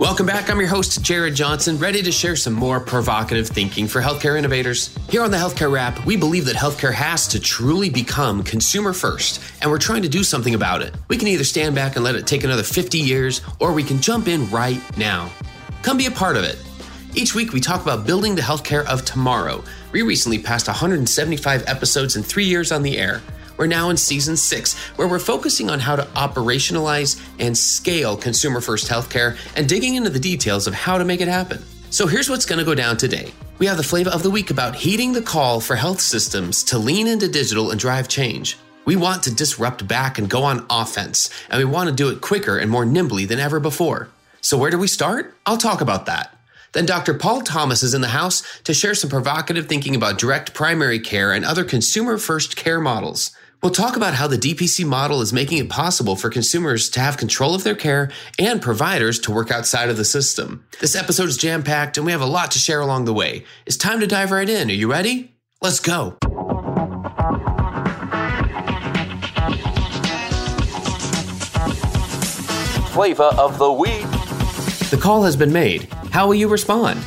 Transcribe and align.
Welcome 0.00 0.26
back. 0.26 0.50
I'm 0.50 0.58
your 0.58 0.68
host, 0.68 1.02
Jared 1.02 1.36
Johnson, 1.36 1.78
ready 1.78 2.02
to 2.02 2.10
share 2.10 2.34
some 2.34 2.52
more 2.52 2.80
provocative 2.80 3.46
thinking 3.46 3.86
for 3.86 4.02
healthcare 4.02 4.36
innovators. 4.36 4.92
Here 5.08 5.22
on 5.22 5.30
the 5.30 5.36
Healthcare 5.36 5.70
Rap, 5.70 6.04
we 6.04 6.16
believe 6.16 6.46
that 6.46 6.56
healthcare 6.56 6.92
has 6.92 7.28
to 7.28 7.38
truly 7.38 7.90
become 7.90 8.42
consumer 8.42 8.92
first, 8.92 9.40
and 9.62 9.70
we're 9.70 9.78
trying 9.78 10.02
to 10.02 10.08
do 10.08 10.24
something 10.24 10.56
about 10.56 10.82
it. 10.82 10.96
We 11.06 11.16
can 11.16 11.28
either 11.28 11.44
stand 11.44 11.76
back 11.76 11.94
and 11.94 12.04
let 12.04 12.16
it 12.16 12.26
take 12.26 12.42
another 12.42 12.64
50 12.64 12.98
years, 12.98 13.40
or 13.60 13.72
we 13.72 13.84
can 13.84 14.00
jump 14.00 14.26
in 14.26 14.50
right 14.50 14.80
now. 14.98 15.30
Come 15.82 15.96
be 15.96 16.06
a 16.06 16.10
part 16.10 16.36
of 16.36 16.42
it. 16.42 16.58
Each 17.14 17.36
week, 17.36 17.52
we 17.52 17.60
talk 17.60 17.80
about 17.80 18.04
building 18.04 18.34
the 18.34 18.42
healthcare 18.42 18.84
of 18.86 19.04
tomorrow. 19.04 19.62
We 19.92 20.02
recently 20.02 20.40
passed 20.40 20.66
175 20.66 21.68
episodes 21.68 22.16
in 22.16 22.24
three 22.24 22.46
years 22.46 22.72
on 22.72 22.82
the 22.82 22.98
air. 22.98 23.22
We're 23.56 23.66
now 23.66 23.90
in 23.90 23.96
season 23.96 24.36
six, 24.36 24.74
where 24.96 25.06
we're 25.06 25.18
focusing 25.18 25.70
on 25.70 25.78
how 25.78 25.96
to 25.96 26.02
operationalize 26.16 27.22
and 27.38 27.56
scale 27.56 28.16
consumer 28.16 28.60
first 28.60 28.88
healthcare 28.88 29.36
and 29.56 29.68
digging 29.68 29.94
into 29.94 30.10
the 30.10 30.18
details 30.18 30.66
of 30.66 30.74
how 30.74 30.98
to 30.98 31.04
make 31.04 31.20
it 31.20 31.28
happen. 31.28 31.62
So 31.90 32.06
here's 32.06 32.28
what's 32.28 32.46
going 32.46 32.58
to 32.58 32.64
go 32.64 32.74
down 32.74 32.96
today. 32.96 33.32
We 33.58 33.66
have 33.66 33.76
the 33.76 33.84
flavor 33.84 34.10
of 34.10 34.24
the 34.24 34.30
week 34.30 34.50
about 34.50 34.74
heeding 34.74 35.12
the 35.12 35.22
call 35.22 35.60
for 35.60 35.76
health 35.76 36.00
systems 36.00 36.64
to 36.64 36.78
lean 36.78 37.06
into 37.06 37.28
digital 37.28 37.70
and 37.70 37.78
drive 37.78 38.08
change. 38.08 38.58
We 38.84 38.96
want 38.96 39.22
to 39.22 39.34
disrupt 39.34 39.86
back 39.86 40.18
and 40.18 40.28
go 40.28 40.42
on 40.42 40.66
offense, 40.68 41.30
and 41.48 41.58
we 41.58 41.64
want 41.64 41.88
to 41.88 41.94
do 41.94 42.08
it 42.08 42.20
quicker 42.20 42.58
and 42.58 42.70
more 42.70 42.84
nimbly 42.84 43.24
than 43.24 43.38
ever 43.38 43.60
before. 43.60 44.08
So, 44.40 44.58
where 44.58 44.70
do 44.70 44.78
we 44.78 44.88
start? 44.88 45.34
I'll 45.46 45.56
talk 45.56 45.80
about 45.80 46.06
that. 46.06 46.36
Then 46.72 46.84
Dr. 46.84 47.14
Paul 47.14 47.42
Thomas 47.42 47.84
is 47.84 47.94
in 47.94 48.00
the 48.00 48.08
house 48.08 48.42
to 48.64 48.74
share 48.74 48.96
some 48.96 49.08
provocative 49.08 49.68
thinking 49.68 49.94
about 49.94 50.18
direct 50.18 50.52
primary 50.52 50.98
care 50.98 51.32
and 51.32 51.44
other 51.44 51.64
consumer 51.64 52.18
first 52.18 52.56
care 52.56 52.80
models. 52.80 53.30
We'll 53.64 53.72
talk 53.72 53.96
about 53.96 54.12
how 54.12 54.26
the 54.26 54.36
DPC 54.36 54.84
model 54.84 55.22
is 55.22 55.32
making 55.32 55.56
it 55.56 55.70
possible 55.70 56.16
for 56.16 56.28
consumers 56.28 56.90
to 56.90 57.00
have 57.00 57.16
control 57.16 57.54
of 57.54 57.64
their 57.64 57.74
care 57.74 58.10
and 58.38 58.60
providers 58.60 59.18
to 59.20 59.32
work 59.32 59.50
outside 59.50 59.88
of 59.88 59.96
the 59.96 60.04
system. 60.04 60.66
This 60.82 60.94
episode 60.94 61.30
is 61.30 61.38
jam 61.38 61.62
packed 61.62 61.96
and 61.96 62.04
we 62.04 62.12
have 62.12 62.20
a 62.20 62.26
lot 62.26 62.50
to 62.50 62.58
share 62.58 62.80
along 62.80 63.06
the 63.06 63.14
way. 63.14 63.46
It's 63.64 63.78
time 63.78 64.00
to 64.00 64.06
dive 64.06 64.32
right 64.32 64.50
in. 64.50 64.68
Are 64.68 64.74
you 64.74 64.90
ready? 64.90 65.34
Let's 65.62 65.80
go. 65.80 66.18
Flavor 72.92 73.32
of 73.38 73.56
the 73.56 73.72
week. 73.72 74.04
The 74.90 74.98
call 75.00 75.22
has 75.22 75.36
been 75.36 75.54
made. 75.54 75.84
How 76.10 76.26
will 76.26 76.34
you 76.34 76.48
respond? 76.48 77.02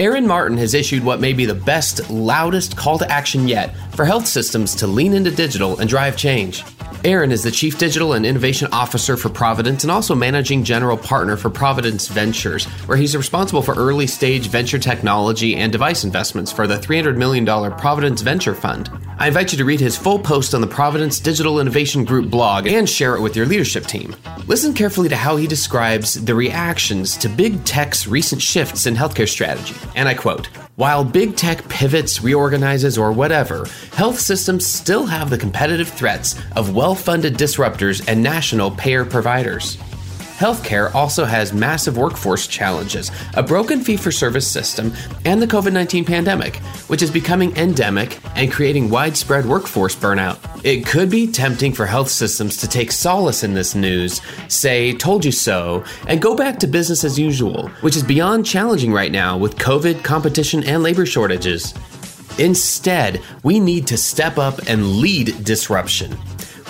Aaron 0.00 0.26
Martin 0.26 0.56
has 0.56 0.72
issued 0.72 1.04
what 1.04 1.20
may 1.20 1.34
be 1.34 1.44
the 1.44 1.54
best, 1.54 2.08
loudest 2.08 2.74
call 2.74 2.96
to 2.96 3.12
action 3.12 3.46
yet 3.46 3.76
for 3.94 4.06
health 4.06 4.26
systems 4.26 4.74
to 4.76 4.86
lean 4.86 5.12
into 5.12 5.30
digital 5.30 5.78
and 5.78 5.90
drive 5.90 6.16
change. 6.16 6.64
Aaron 7.02 7.32
is 7.32 7.42
the 7.42 7.50
Chief 7.50 7.78
Digital 7.78 8.12
and 8.12 8.26
Innovation 8.26 8.68
Officer 8.72 9.16
for 9.16 9.30
Providence 9.30 9.84
and 9.84 9.90
also 9.90 10.14
Managing 10.14 10.64
General 10.64 10.98
Partner 10.98 11.34
for 11.34 11.48
Providence 11.48 12.08
Ventures, 12.08 12.66
where 12.86 12.98
he's 12.98 13.16
responsible 13.16 13.62
for 13.62 13.74
early 13.74 14.06
stage 14.06 14.48
venture 14.48 14.78
technology 14.78 15.56
and 15.56 15.72
device 15.72 16.04
investments 16.04 16.52
for 16.52 16.66
the 16.66 16.76
$300 16.76 17.16
million 17.16 17.46
Providence 17.46 18.20
Venture 18.20 18.54
Fund. 18.54 18.90
I 19.18 19.28
invite 19.28 19.50
you 19.50 19.58
to 19.58 19.64
read 19.64 19.80
his 19.80 19.96
full 19.96 20.18
post 20.18 20.52
on 20.52 20.60
the 20.60 20.66
Providence 20.66 21.20
Digital 21.20 21.58
Innovation 21.58 22.04
Group 22.04 22.30
blog 22.30 22.66
and 22.66 22.86
share 22.86 23.16
it 23.16 23.22
with 23.22 23.34
your 23.34 23.46
leadership 23.46 23.86
team. 23.86 24.14
Listen 24.46 24.74
carefully 24.74 25.08
to 25.08 25.16
how 25.16 25.36
he 25.36 25.46
describes 25.46 26.22
the 26.22 26.34
reactions 26.34 27.16
to 27.16 27.30
big 27.30 27.64
tech's 27.64 28.06
recent 28.06 28.42
shifts 28.42 28.84
in 28.86 28.94
healthcare 28.94 29.28
strategy. 29.28 29.74
And 29.96 30.06
I 30.06 30.14
quote, 30.14 30.50
while 30.80 31.04
big 31.04 31.36
tech 31.36 31.68
pivots, 31.68 32.22
reorganizes, 32.22 32.96
or 32.96 33.12
whatever, 33.12 33.66
health 33.92 34.18
systems 34.18 34.64
still 34.64 35.04
have 35.04 35.28
the 35.28 35.36
competitive 35.36 35.90
threats 35.90 36.40
of 36.56 36.74
well 36.74 36.94
funded 36.94 37.34
disruptors 37.34 38.02
and 38.08 38.22
national 38.22 38.70
payer 38.70 39.04
providers. 39.04 39.76
Healthcare 40.40 40.94
also 40.94 41.26
has 41.26 41.52
massive 41.52 41.98
workforce 41.98 42.46
challenges, 42.46 43.12
a 43.34 43.42
broken 43.42 43.82
fee 43.82 43.98
for 43.98 44.10
service 44.10 44.48
system, 44.48 44.90
and 45.26 45.42
the 45.42 45.46
COVID 45.46 45.74
19 45.74 46.02
pandemic, 46.06 46.56
which 46.88 47.02
is 47.02 47.10
becoming 47.10 47.54
endemic 47.58 48.18
and 48.36 48.50
creating 48.50 48.88
widespread 48.88 49.44
workforce 49.44 49.94
burnout. 49.94 50.38
It 50.64 50.86
could 50.86 51.10
be 51.10 51.30
tempting 51.30 51.74
for 51.74 51.84
health 51.84 52.08
systems 52.08 52.56
to 52.56 52.68
take 52.68 52.90
solace 52.90 53.44
in 53.44 53.52
this 53.52 53.74
news, 53.74 54.22
say, 54.48 54.94
told 54.94 55.26
you 55.26 55.32
so, 55.32 55.84
and 56.08 56.22
go 56.22 56.34
back 56.34 56.58
to 56.60 56.66
business 56.66 57.04
as 57.04 57.18
usual, 57.18 57.68
which 57.82 57.94
is 57.94 58.02
beyond 58.02 58.46
challenging 58.46 58.94
right 58.94 59.12
now 59.12 59.36
with 59.36 59.56
COVID, 59.56 60.02
competition, 60.02 60.64
and 60.64 60.82
labor 60.82 61.04
shortages. 61.04 61.74
Instead, 62.38 63.20
we 63.42 63.60
need 63.60 63.86
to 63.88 63.98
step 63.98 64.38
up 64.38 64.58
and 64.68 64.86
lead 64.86 65.44
disruption. 65.44 66.16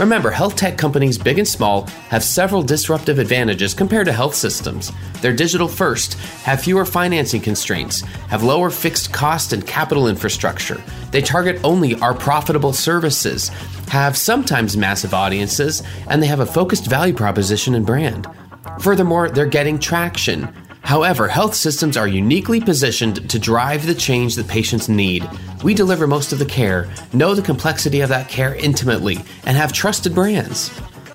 Remember, 0.00 0.31
health 0.31 0.56
tech 0.56 0.78
companies, 0.78 1.19
big 1.19 1.38
and 1.38 1.47
small, 1.47 1.83
have 2.09 2.25
several 2.25 2.62
disruptive 2.62 3.19
advantages 3.19 3.75
compared 3.75 4.06
to 4.06 4.15
health 4.15 4.34
systems. 4.34 4.93
They're 5.21 5.34
digital 5.34 5.69
first, 5.69 6.15
have 6.44 6.62
fewer 6.62 6.87
financing 6.87 7.43
constraints, 7.43 8.00
have 8.31 8.43
lower 8.43 8.71
fixed 8.71 9.12
cost 9.12 9.53
and 9.53 9.66
capital 9.66 10.09
infrastructure. 10.09 10.83
They 11.10 11.21
target 11.21 11.60
only 11.65 11.97
our 11.97 12.15
profitable 12.15 12.72
services, 12.72 13.49
have 13.89 14.16
sometimes 14.16 14.75
massive 14.75 15.12
audiences, 15.12 15.83
and 16.09 16.22
they 16.22 16.28
have 16.28 16.41
a 16.41 16.47
focused 16.47 16.87
value 16.87 17.12
proposition 17.12 17.75
and 17.75 17.84
brand. 17.84 18.27
Furthermore, 18.81 19.28
they're 19.28 19.44
getting 19.44 19.78
traction. 19.78 20.49
However, 20.82 21.28
health 21.28 21.54
systems 21.54 21.96
are 21.96 22.08
uniquely 22.08 22.60
positioned 22.60 23.30
to 23.30 23.38
drive 23.38 23.86
the 23.86 23.94
change 23.94 24.34
that 24.36 24.48
patients 24.48 24.88
need. 24.88 25.28
We 25.62 25.74
deliver 25.74 26.06
most 26.06 26.32
of 26.32 26.38
the 26.38 26.46
care, 26.46 26.88
know 27.12 27.34
the 27.34 27.42
complexity 27.42 28.00
of 28.00 28.08
that 28.08 28.28
care 28.28 28.54
intimately, 28.54 29.18
and 29.44 29.56
have 29.56 29.72
trusted 29.72 30.14
brands. 30.14 30.70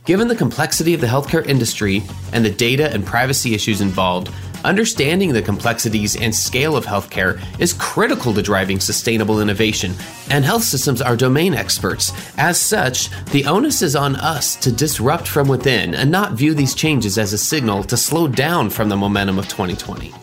Given 0.05 0.27
the 0.27 0.35
complexity 0.35 0.93
of 0.93 1.01
the 1.01 1.07
healthcare 1.07 1.45
industry 1.45 2.03
and 2.31 2.45
the 2.45 2.51
data 2.51 2.91
and 2.91 3.05
privacy 3.05 3.55
issues 3.55 3.81
involved, 3.81 4.31
understanding 4.65 5.31
the 5.31 5.41
complexities 5.41 6.15
and 6.15 6.33
scale 6.33 6.75
of 6.75 6.85
healthcare 6.85 7.41
is 7.59 7.73
critical 7.73 8.33
to 8.33 8.41
driving 8.41 8.79
sustainable 8.79 9.41
innovation, 9.41 9.93
and 10.29 10.43
health 10.43 10.63
systems 10.63 11.01
are 11.01 11.15
domain 11.15 11.53
experts. 11.53 12.11
As 12.37 12.59
such, 12.59 13.09
the 13.25 13.45
onus 13.45 13.81
is 13.81 13.95
on 13.95 14.15
us 14.17 14.55
to 14.57 14.71
disrupt 14.71 15.27
from 15.27 15.47
within 15.47 15.95
and 15.95 16.11
not 16.11 16.33
view 16.33 16.53
these 16.53 16.75
changes 16.75 17.17
as 17.17 17.33
a 17.33 17.37
signal 17.37 17.83
to 17.83 17.95
slow 17.95 18.27
down 18.27 18.69
from 18.69 18.89
the 18.89 18.97
momentum 18.97 19.39
of 19.39 19.47
2020. 19.47 20.13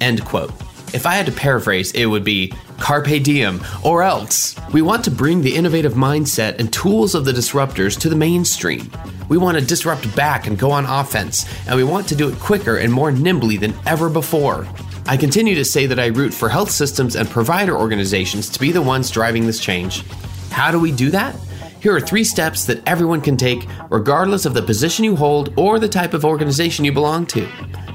End 0.00 0.24
quote. 0.24 0.71
If 0.92 1.06
I 1.06 1.14
had 1.14 1.26
to 1.26 1.32
paraphrase, 1.32 1.92
it 1.92 2.06
would 2.06 2.24
be 2.24 2.52
carpe 2.78 3.22
diem, 3.22 3.60
or 3.82 4.02
else. 4.02 4.54
We 4.72 4.82
want 4.82 5.04
to 5.04 5.10
bring 5.10 5.40
the 5.40 5.54
innovative 5.54 5.94
mindset 5.94 6.58
and 6.58 6.72
tools 6.72 7.14
of 7.14 7.24
the 7.24 7.32
disruptors 7.32 7.98
to 8.00 8.08
the 8.08 8.16
mainstream. 8.16 8.90
We 9.28 9.38
want 9.38 9.58
to 9.58 9.64
disrupt 9.64 10.14
back 10.14 10.46
and 10.46 10.58
go 10.58 10.70
on 10.70 10.84
offense, 10.84 11.46
and 11.66 11.76
we 11.76 11.84
want 11.84 12.06
to 12.08 12.14
do 12.14 12.28
it 12.28 12.38
quicker 12.38 12.76
and 12.76 12.92
more 12.92 13.10
nimbly 13.10 13.56
than 13.56 13.74
ever 13.86 14.10
before. 14.10 14.66
I 15.06 15.16
continue 15.16 15.54
to 15.54 15.64
say 15.64 15.86
that 15.86 15.98
I 15.98 16.06
root 16.06 16.34
for 16.34 16.48
health 16.48 16.70
systems 16.70 17.16
and 17.16 17.28
provider 17.28 17.76
organizations 17.76 18.50
to 18.50 18.60
be 18.60 18.70
the 18.70 18.82
ones 18.82 19.10
driving 19.10 19.46
this 19.46 19.60
change. 19.60 20.06
How 20.50 20.70
do 20.70 20.78
we 20.78 20.92
do 20.92 21.10
that? 21.10 21.34
Here 21.80 21.96
are 21.96 22.00
three 22.00 22.22
steps 22.22 22.66
that 22.66 22.86
everyone 22.86 23.20
can 23.20 23.36
take, 23.36 23.66
regardless 23.90 24.44
of 24.44 24.54
the 24.54 24.62
position 24.62 25.04
you 25.04 25.16
hold 25.16 25.52
or 25.56 25.78
the 25.78 25.88
type 25.88 26.14
of 26.14 26.24
organization 26.24 26.84
you 26.84 26.92
belong 26.92 27.26
to. 27.26 27.48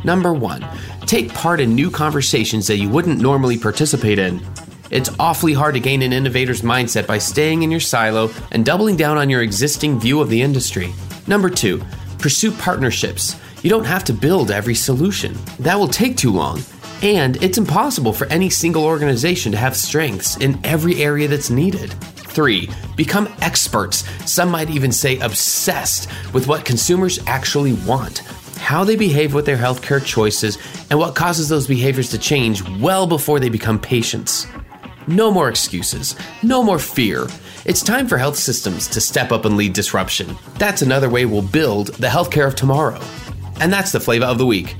Number 0.03 0.33
one, 0.33 0.65
take 1.07 1.33
part 1.33 1.61
in 1.61 1.73
new 1.73 1.89
conversations 1.89 2.67
that 2.67 2.77
you 2.77 2.89
wouldn't 2.89 3.21
normally 3.21 3.57
participate 3.57 4.19
in. 4.19 4.45
It's 4.91 5.09
awfully 5.19 5.53
hard 5.53 5.73
to 5.75 5.79
gain 5.79 6.01
an 6.01 6.13
innovator's 6.13 6.61
mindset 6.61 7.07
by 7.07 7.17
staying 7.17 7.63
in 7.63 7.71
your 7.71 7.79
silo 7.79 8.29
and 8.51 8.65
doubling 8.65 8.97
down 8.97 9.17
on 9.17 9.29
your 9.29 9.41
existing 9.41 9.99
view 9.99 10.21
of 10.21 10.29
the 10.29 10.41
industry. 10.41 10.93
Number 11.25 11.49
two, 11.49 11.81
pursue 12.19 12.51
partnerships. 12.51 13.37
You 13.63 13.69
don't 13.69 13.85
have 13.85 14.03
to 14.05 14.13
build 14.13 14.51
every 14.51 14.75
solution, 14.75 15.35
that 15.59 15.75
will 15.75 15.87
take 15.87 16.15
too 16.17 16.31
long. 16.31 16.61
And 17.01 17.41
it's 17.43 17.57
impossible 17.57 18.13
for 18.13 18.27
any 18.27 18.49
single 18.49 18.83
organization 18.83 19.51
to 19.51 19.57
have 19.57 19.75
strengths 19.75 20.37
in 20.37 20.59
every 20.63 21.01
area 21.01 21.27
that's 21.27 21.49
needed. 21.49 21.91
Three, 21.91 22.69
become 22.95 23.33
experts, 23.41 24.03
some 24.29 24.49
might 24.49 24.69
even 24.69 24.91
say 24.91 25.19
obsessed, 25.19 26.09
with 26.33 26.47
what 26.47 26.65
consumers 26.65 27.19
actually 27.27 27.73
want, 27.73 28.21
how 28.67 28.83
they 28.83 28.97
behave 28.97 29.33
with 29.33 29.45
their 29.45 29.55
healthcare 29.55 30.03
choices, 30.03 30.57
and 30.89 30.99
what 30.99 31.15
causes 31.15 31.47
those 31.47 31.65
behaviors 31.65 32.09
to 32.09 32.17
change 32.17 32.61
well 32.81 33.07
before 33.07 33.39
they 33.39 33.47
become 33.47 33.79
patients. 33.79 34.45
No 35.07 35.31
more 35.31 35.47
excuses, 35.47 36.17
no 36.43 36.61
more 36.61 36.77
fear. 36.77 37.27
It's 37.63 37.81
time 37.81 38.09
for 38.09 38.17
health 38.17 38.35
systems 38.35 38.89
to 38.89 38.99
step 38.99 39.31
up 39.31 39.45
and 39.45 39.55
lead 39.55 39.71
disruption. 39.71 40.35
That's 40.57 40.81
another 40.81 41.09
way 41.09 41.25
we'll 41.25 41.43
build 41.43 41.93
the 41.93 42.07
healthcare 42.07 42.45
of 42.45 42.55
tomorrow. 42.55 42.99
And 43.61 43.71
that's 43.71 43.93
the 43.93 44.01
flavor 44.01 44.25
of 44.25 44.37
the 44.37 44.45
week. 44.45 44.75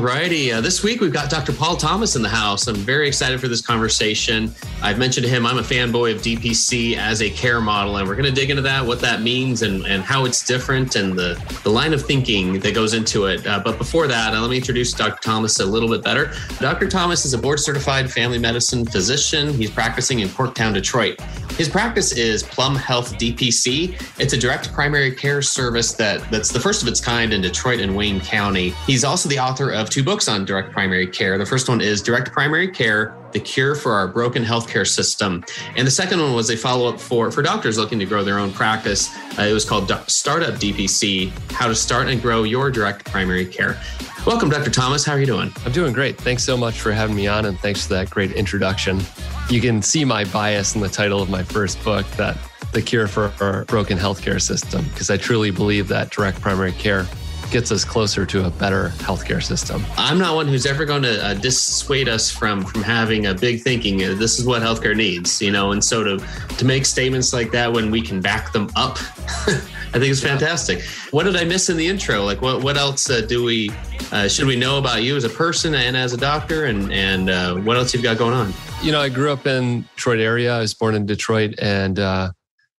Alrighty, 0.00 0.50
uh, 0.56 0.62
this 0.62 0.82
week 0.82 1.02
we've 1.02 1.12
got 1.12 1.28
Dr. 1.28 1.52
Paul 1.52 1.76
Thomas 1.76 2.16
in 2.16 2.22
the 2.22 2.28
house. 2.30 2.68
I'm 2.68 2.74
very 2.74 3.06
excited 3.06 3.38
for 3.38 3.48
this 3.48 3.60
conversation. 3.60 4.50
I've 4.80 4.98
mentioned 4.98 5.26
to 5.26 5.30
him 5.30 5.44
I'm 5.44 5.58
a 5.58 5.62
fanboy 5.62 6.14
of 6.14 6.22
DPC 6.22 6.96
as 6.96 7.20
a 7.20 7.28
care 7.28 7.60
model, 7.60 7.98
and 7.98 8.08
we're 8.08 8.16
going 8.16 8.24
to 8.24 8.32
dig 8.32 8.48
into 8.48 8.62
that, 8.62 8.86
what 8.86 9.02
that 9.02 9.20
means, 9.20 9.60
and, 9.60 9.84
and 9.84 10.02
how 10.02 10.24
it's 10.24 10.42
different, 10.42 10.96
and 10.96 11.18
the, 11.18 11.38
the 11.64 11.68
line 11.68 11.92
of 11.92 12.00
thinking 12.00 12.60
that 12.60 12.74
goes 12.74 12.94
into 12.94 13.26
it. 13.26 13.46
Uh, 13.46 13.60
but 13.62 13.76
before 13.76 14.06
that, 14.06 14.32
uh, 14.32 14.40
let 14.40 14.48
me 14.48 14.56
introduce 14.56 14.94
Dr. 14.94 15.20
Thomas 15.20 15.60
a 15.60 15.66
little 15.66 15.90
bit 15.90 16.02
better. 16.02 16.32
Dr. 16.60 16.88
Thomas 16.88 17.26
is 17.26 17.34
a 17.34 17.38
board 17.38 17.60
certified 17.60 18.10
family 18.10 18.38
medicine 18.38 18.86
physician. 18.86 19.52
He's 19.52 19.70
practicing 19.70 20.20
in 20.20 20.28
Corktown, 20.28 20.72
Detroit. 20.72 21.20
His 21.60 21.68
practice 21.68 22.12
is 22.12 22.42
Plum 22.42 22.74
Health 22.74 23.18
DPC. 23.18 24.00
It's 24.18 24.32
a 24.32 24.38
direct 24.38 24.72
primary 24.72 25.14
care 25.14 25.42
service 25.42 25.92
that, 25.92 26.22
that's 26.30 26.50
the 26.50 26.58
first 26.58 26.80
of 26.80 26.88
its 26.88 27.02
kind 27.02 27.34
in 27.34 27.42
Detroit 27.42 27.80
and 27.80 27.94
Wayne 27.94 28.18
County. 28.18 28.70
He's 28.86 29.04
also 29.04 29.28
the 29.28 29.38
author 29.38 29.70
of 29.70 29.89
two 29.90 30.04
books 30.04 30.28
on 30.28 30.44
direct 30.44 30.72
primary 30.72 31.06
care. 31.06 31.36
The 31.36 31.44
first 31.44 31.68
one 31.68 31.80
is 31.80 32.00
Direct 32.00 32.30
Primary 32.32 32.68
Care 32.68 33.16
The 33.32 33.40
Cure 33.40 33.74
for 33.74 33.92
Our 33.92 34.06
Broken 34.06 34.44
Healthcare 34.44 34.86
System. 34.86 35.44
And 35.76 35.86
the 35.86 35.90
second 35.90 36.20
one 36.20 36.32
was 36.32 36.48
a 36.50 36.56
follow 36.56 36.88
up 36.88 37.00
for, 37.00 37.32
for 37.32 37.42
doctors 37.42 37.76
looking 37.76 37.98
to 37.98 38.06
grow 38.06 38.22
their 38.22 38.38
own 38.38 38.52
practice. 38.52 39.14
Uh, 39.36 39.42
it 39.42 39.52
was 39.52 39.64
called 39.64 39.90
Startup 40.06 40.54
DPC 40.54 41.30
How 41.52 41.66
to 41.66 41.74
Start 41.74 42.08
and 42.08 42.22
Grow 42.22 42.44
Your 42.44 42.70
Direct 42.70 43.04
Primary 43.04 43.44
Care. 43.44 43.80
Welcome, 44.24 44.48
Dr. 44.48 44.70
Thomas. 44.70 45.04
How 45.04 45.14
are 45.14 45.20
you 45.20 45.26
doing? 45.26 45.52
I'm 45.66 45.72
doing 45.72 45.92
great. 45.92 46.16
Thanks 46.16 46.44
so 46.44 46.56
much 46.56 46.80
for 46.80 46.92
having 46.92 47.16
me 47.16 47.26
on, 47.26 47.46
and 47.46 47.58
thanks 47.58 47.86
for 47.86 47.94
that 47.94 48.10
great 48.10 48.32
introduction. 48.32 49.00
You 49.48 49.60
can 49.60 49.82
see 49.82 50.04
my 50.04 50.24
bias 50.24 50.76
in 50.76 50.80
the 50.80 50.88
title 50.88 51.20
of 51.20 51.28
my 51.28 51.42
first 51.42 51.82
book 51.82 52.06
that 52.12 52.38
the 52.72 52.82
cure 52.82 53.08
for 53.08 53.32
our 53.40 53.64
broken 53.64 53.98
healthcare 53.98 54.40
system, 54.40 54.84
because 54.92 55.10
I 55.10 55.16
truly 55.16 55.50
believe 55.50 55.88
that 55.88 56.10
direct 56.10 56.40
primary 56.40 56.72
care 56.72 57.06
gets 57.50 57.72
us 57.72 57.84
closer 57.84 58.24
to 58.26 58.46
a 58.46 58.50
better 58.50 58.88
healthcare 58.98 59.42
system. 59.42 59.84
I'm 59.96 60.18
not 60.18 60.34
one 60.34 60.48
who's 60.48 60.66
ever 60.66 60.84
going 60.84 61.02
to 61.02 61.24
uh, 61.24 61.34
dissuade 61.34 62.08
us 62.08 62.30
from 62.30 62.64
from 62.64 62.82
having 62.82 63.26
a 63.26 63.34
big 63.34 63.62
thinking. 63.62 64.02
Uh, 64.04 64.14
this 64.14 64.38
is 64.38 64.46
what 64.46 64.62
healthcare 64.62 64.96
needs, 64.96 65.40
you 65.42 65.50
know. 65.50 65.72
And 65.72 65.82
so 65.82 66.04
to 66.04 66.26
to 66.56 66.64
make 66.64 66.86
statements 66.86 67.32
like 67.32 67.50
that 67.52 67.72
when 67.72 67.90
we 67.90 68.02
can 68.02 68.20
back 68.20 68.52
them 68.52 68.70
up, 68.76 68.98
I 69.92 69.98
think 69.98 70.06
it's 70.06 70.22
fantastic. 70.22 70.82
What 71.10 71.24
did 71.24 71.36
I 71.36 71.44
miss 71.44 71.68
in 71.68 71.76
the 71.76 71.86
intro? 71.86 72.22
Like, 72.22 72.40
what 72.42 72.62
what 72.62 72.76
else 72.76 73.10
uh, 73.10 73.22
do 73.22 73.42
we 73.44 73.70
uh, 74.12 74.28
should 74.28 74.46
we 74.46 74.56
know 74.56 74.78
about 74.78 75.02
you 75.02 75.16
as 75.16 75.24
a 75.24 75.28
person 75.28 75.74
and 75.74 75.96
as 75.96 76.12
a 76.12 76.16
doctor, 76.16 76.66
and 76.66 76.92
and 76.92 77.30
uh, 77.30 77.56
what 77.56 77.76
else 77.76 77.94
you've 77.94 78.02
got 78.02 78.18
going 78.18 78.34
on? 78.34 78.52
You 78.82 78.92
know, 78.92 79.00
I 79.00 79.08
grew 79.08 79.32
up 79.32 79.46
in 79.46 79.82
Detroit 79.94 80.20
area. 80.20 80.54
I 80.54 80.60
was 80.60 80.74
born 80.74 80.94
in 80.94 81.06
Detroit, 81.06 81.54
and 81.60 81.98
uh, 81.98 82.32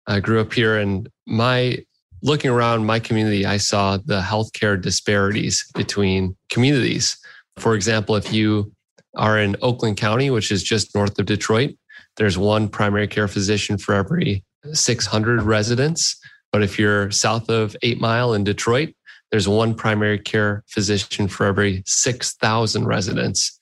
I 0.07 0.19
grew 0.19 0.41
up 0.41 0.53
here. 0.53 0.77
And 0.77 1.09
my 1.27 1.79
looking 2.21 2.51
around 2.51 2.85
my 2.85 2.99
community, 2.99 3.45
I 3.45 3.57
saw 3.57 3.97
the 3.97 4.21
healthcare 4.21 4.81
disparities 4.81 5.65
between 5.75 6.35
communities. 6.49 7.17
For 7.57 7.75
example, 7.75 8.15
if 8.15 8.31
you 8.31 8.71
are 9.15 9.37
in 9.37 9.55
Oakland 9.61 9.97
County, 9.97 10.29
which 10.29 10.51
is 10.51 10.63
just 10.63 10.95
north 10.95 11.17
of 11.19 11.25
Detroit, 11.25 11.75
there's 12.17 12.37
one 12.37 12.69
primary 12.69 13.07
care 13.07 13.27
physician 13.27 13.77
for 13.77 13.95
every 13.95 14.43
600 14.71 15.41
residents. 15.41 16.19
But 16.51 16.63
if 16.63 16.77
you're 16.77 17.11
south 17.11 17.49
of 17.49 17.75
Eight 17.81 17.99
Mile 17.99 18.33
in 18.33 18.43
Detroit, 18.43 18.93
there's 19.31 19.47
one 19.47 19.73
primary 19.73 20.19
care 20.19 20.63
physician 20.67 21.27
for 21.27 21.45
every 21.45 21.83
6,000 21.85 22.85
residents. 22.85 23.59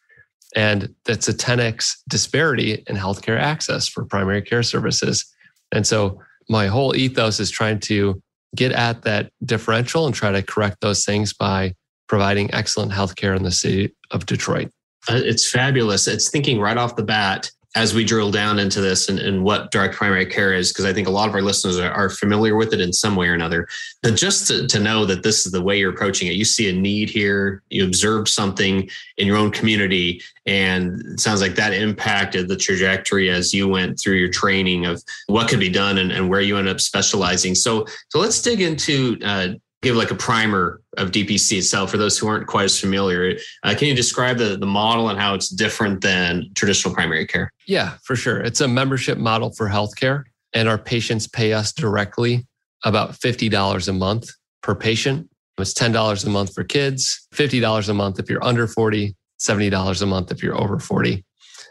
And 0.56 0.94
that's 1.06 1.30
a 1.30 1.34
10x 1.34 1.98
disparity 2.08 2.84
in 2.88 2.96
healthcare 2.96 3.40
access 3.40 3.88
for 3.88 4.04
primary 4.04 4.42
care 4.42 4.64
services. 4.64 5.26
And 5.72 5.86
so 5.86 6.20
my 6.50 6.66
whole 6.68 6.96
ethos 6.96 7.40
is 7.40 7.52
trying 7.52 7.80
to 7.82 8.22
get 8.56 8.72
at 8.72 9.04
that 9.04 9.32
differential 9.44 10.06
and 10.06 10.16
try 10.16 10.32
to 10.32 10.42
correct 10.42 10.78
those 10.82 11.06
things 11.06 11.34
by 11.34 11.74
providing 12.08 12.54
excellent 12.54 12.92
healthcare 12.92 13.36
in 13.36 13.44
the 13.44 13.52
city 13.52 13.94
of 14.12 14.26
Detroit. 14.26 14.72
Uh, 15.10 15.22
it's 15.24 15.50
fabulous. 15.50 16.08
It's 16.08 16.30
thinking 16.30 16.60
right 16.60 16.78
off 16.78 16.96
the 16.96 17.04
bat 17.04 17.52
as 17.76 17.94
we 17.94 18.04
drill 18.04 18.32
down 18.32 18.58
into 18.58 18.82
this 18.82 19.10
and, 19.10 19.20
and 19.20 19.44
what 19.44 19.70
direct 19.70 19.94
primary 19.94 20.26
care 20.26 20.54
is, 20.54 20.72
because 20.72 20.86
I 20.86 20.94
think 20.94 21.08
a 21.08 21.12
lot 21.12 21.30
of 21.30 21.36
our 21.36 21.42
listeners 21.42 21.78
are, 21.78 21.92
are, 21.92 22.10
familiar 22.10 22.56
with 22.56 22.74
it 22.74 22.82
in 22.82 22.92
some 22.92 23.16
way 23.16 23.28
or 23.28 23.36
another. 23.36 23.68
But 24.02 24.16
just 24.16 24.48
to, 24.48 24.68
to 24.68 24.80
know 24.80 25.06
that 25.06 25.22
this 25.22 25.46
is 25.46 25.52
the 25.52 25.62
way 25.62 25.78
you're 25.78 25.94
approaching 25.94 26.28
it, 26.28 26.34
you 26.34 26.46
see 26.46 26.68
a 26.68 26.74
need 26.74 27.12
here, 27.12 27.62
you 27.70 27.86
observe 27.86 28.28
something 28.28 28.90
in 29.18 29.28
your 29.28 29.38
own 29.38 29.52
community, 29.52 30.22
and 30.48 31.00
it 31.14 31.20
sounds 31.20 31.42
like 31.42 31.54
that 31.56 31.74
impacted 31.74 32.48
the 32.48 32.58
trajectory 32.58 33.30
as 33.30 33.54
you 33.54 33.68
went 33.68 34.00
through 34.00 34.16
your 34.16 34.30
training 34.30 34.88
of 34.88 35.04
what 35.28 35.48
could 35.48 35.60
be 35.60 35.70
done 35.70 36.00
and, 36.00 36.12
and 36.12 36.28
where 36.28 36.42
you 36.42 36.58
ended 36.58 36.74
up 36.74 36.82
specializing. 36.82 37.54
So, 37.54 37.86
so 38.10 38.20
let's 38.20 38.42
dig 38.42 38.62
into 38.62 39.20
uh, 39.24 39.50
give 39.82 39.96
like 39.96 40.12
a 40.12 40.16
primer 40.16 40.82
of 40.98 41.12
DPC 41.12 41.60
itself 41.60 41.92
for 41.92 41.98
those 41.98 42.18
who 42.18 42.28
aren't 42.28 42.48
quite 42.48 42.66
as 42.66 42.80
familiar. 42.80 43.38
Uh, 43.64 43.74
can 43.78 43.88
you 43.88 43.96
describe 43.96 44.38
the, 44.38 44.58
the 44.58 44.66
model 44.66 45.10
and 45.10 45.20
how 45.20 45.34
it's 45.34 45.50
different 45.50 46.02
than 46.02 46.50
traditional 46.56 46.94
primary 46.94 47.26
care? 47.26 47.52
Yeah, 47.66 47.96
for 48.04 48.16
sure. 48.16 48.40
It's 48.42 48.62
a 48.62 48.68
membership 48.68 49.18
model 49.18 49.52
for 49.54 49.70
healthcare, 49.70 50.24
and 50.54 50.68
our 50.68 50.78
patients 50.78 51.28
pay 51.28 51.54
us 51.54 51.72
directly 51.72 52.46
about 52.84 53.12
$50 53.12 53.88
a 53.88 53.94
month 53.94 54.30
per 54.62 54.76
patient. 54.76 55.30
It's 55.58 55.74
$10 55.74 56.26
a 56.26 56.30
month 56.30 56.54
for 56.54 56.64
kids, 56.64 57.28
$50 57.34 57.90
a 57.90 57.94
month 57.94 58.20
if 58.20 58.30
you're 58.30 58.44
under 58.44 58.68
40, 58.68 59.16
$70 59.40 60.02
a 60.02 60.06
month 60.06 60.32
if 60.32 60.42
you're 60.42 60.60
over 60.60 60.80
40. 60.80 61.24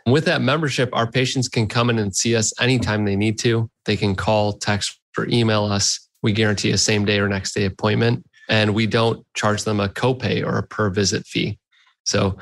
with 0.07 0.25
that 0.27 0.41
membership, 0.41 0.91
our 0.93 1.11
patients 1.11 1.49
can 1.49 1.67
come 1.67 1.91
in 1.91 1.99
and 1.99 2.15
see 2.15 2.37
us 2.37 2.53
anytime 2.61 3.05
they 3.05 3.17
need 3.17 3.39
to. 3.41 3.71
They 3.85 3.97
can 3.97 4.15
call, 4.15 4.55
text, 4.55 4.99
or 5.17 5.27
email 5.27 5.65
us 5.65 6.08
we 6.23 6.33
guarantee 6.33 6.71
a 6.71 6.79
same 6.79 7.05
day 7.05 7.19
or 7.19 7.29
next 7.29 7.55
day 7.55 7.65
appointment, 7.65 8.25
and 8.49 8.75
we 8.75 8.87
don't 8.87 9.25
charge 9.35 9.65
them 9.65 9.81
a 9.81 9.89
copay 9.89 10.45
or 10.45 10.59
a 10.59 10.63
per 10.63 10.91
visit 10.91 11.27
fee. 11.27 11.59
So 12.05 12.39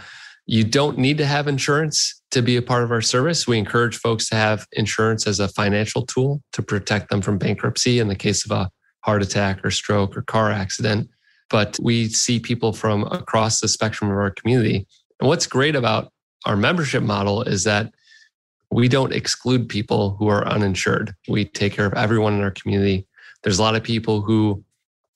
you 0.47 0.62
don't 0.64 0.97
need 0.97 1.18
to 1.18 1.26
have 1.26 1.49
insurance 1.49 2.23
to 2.30 2.40
be 2.40 2.56
a 2.56 2.62
part 2.62 2.85
of 2.85 2.92
our 2.92 3.00
service. 3.00 3.47
We 3.47 3.59
encourage 3.59 3.97
folks 3.97 4.28
to 4.28 4.37
have 4.37 4.66
insurance 4.73 5.26
as 5.26 5.40
a 5.40 5.49
financial 5.49 6.06
tool 6.06 6.42
to 6.52 6.62
protect 6.62 7.11
them 7.11 7.21
from 7.21 7.38
bankruptcy 7.38 7.99
in 7.99 8.09
the 8.09 8.14
case 8.14 8.45
of 8.45 8.52
a 8.52 8.71
heart 9.00 9.23
attack 9.23 9.64
or 9.64 9.71
stroke 9.71 10.16
or 10.16 10.23
car 10.23 10.50
accident. 10.50 11.09
But 11.50 11.78
we 11.83 12.09
see 12.09 12.38
people 12.38 12.73
from 12.73 13.04
across 13.04 13.61
the 13.61 13.68
spectrum 13.68 14.11
of 14.11 14.16
our 14.16 14.30
community. 14.30 14.87
And 15.21 15.28
what's 15.28 15.47
great 15.47 15.76
about 15.76 16.12
our 16.45 16.56
membership 16.56 17.02
model 17.02 17.42
is 17.42 17.64
that 17.64 17.92
we 18.71 18.88
don't 18.88 19.12
exclude 19.12 19.68
people 19.68 20.16
who 20.18 20.28
are 20.28 20.47
uninsured. 20.47 21.14
We 21.28 21.45
take 21.45 21.73
care 21.73 21.87
of 21.87 21.95
everyone 21.95 22.35
in 22.35 22.42
our 22.42 22.50
community 22.50 23.06
there's 23.43 23.59
a 23.59 23.62
lot 23.62 23.76
of 23.76 23.83
people 23.83 24.21
who 24.21 24.64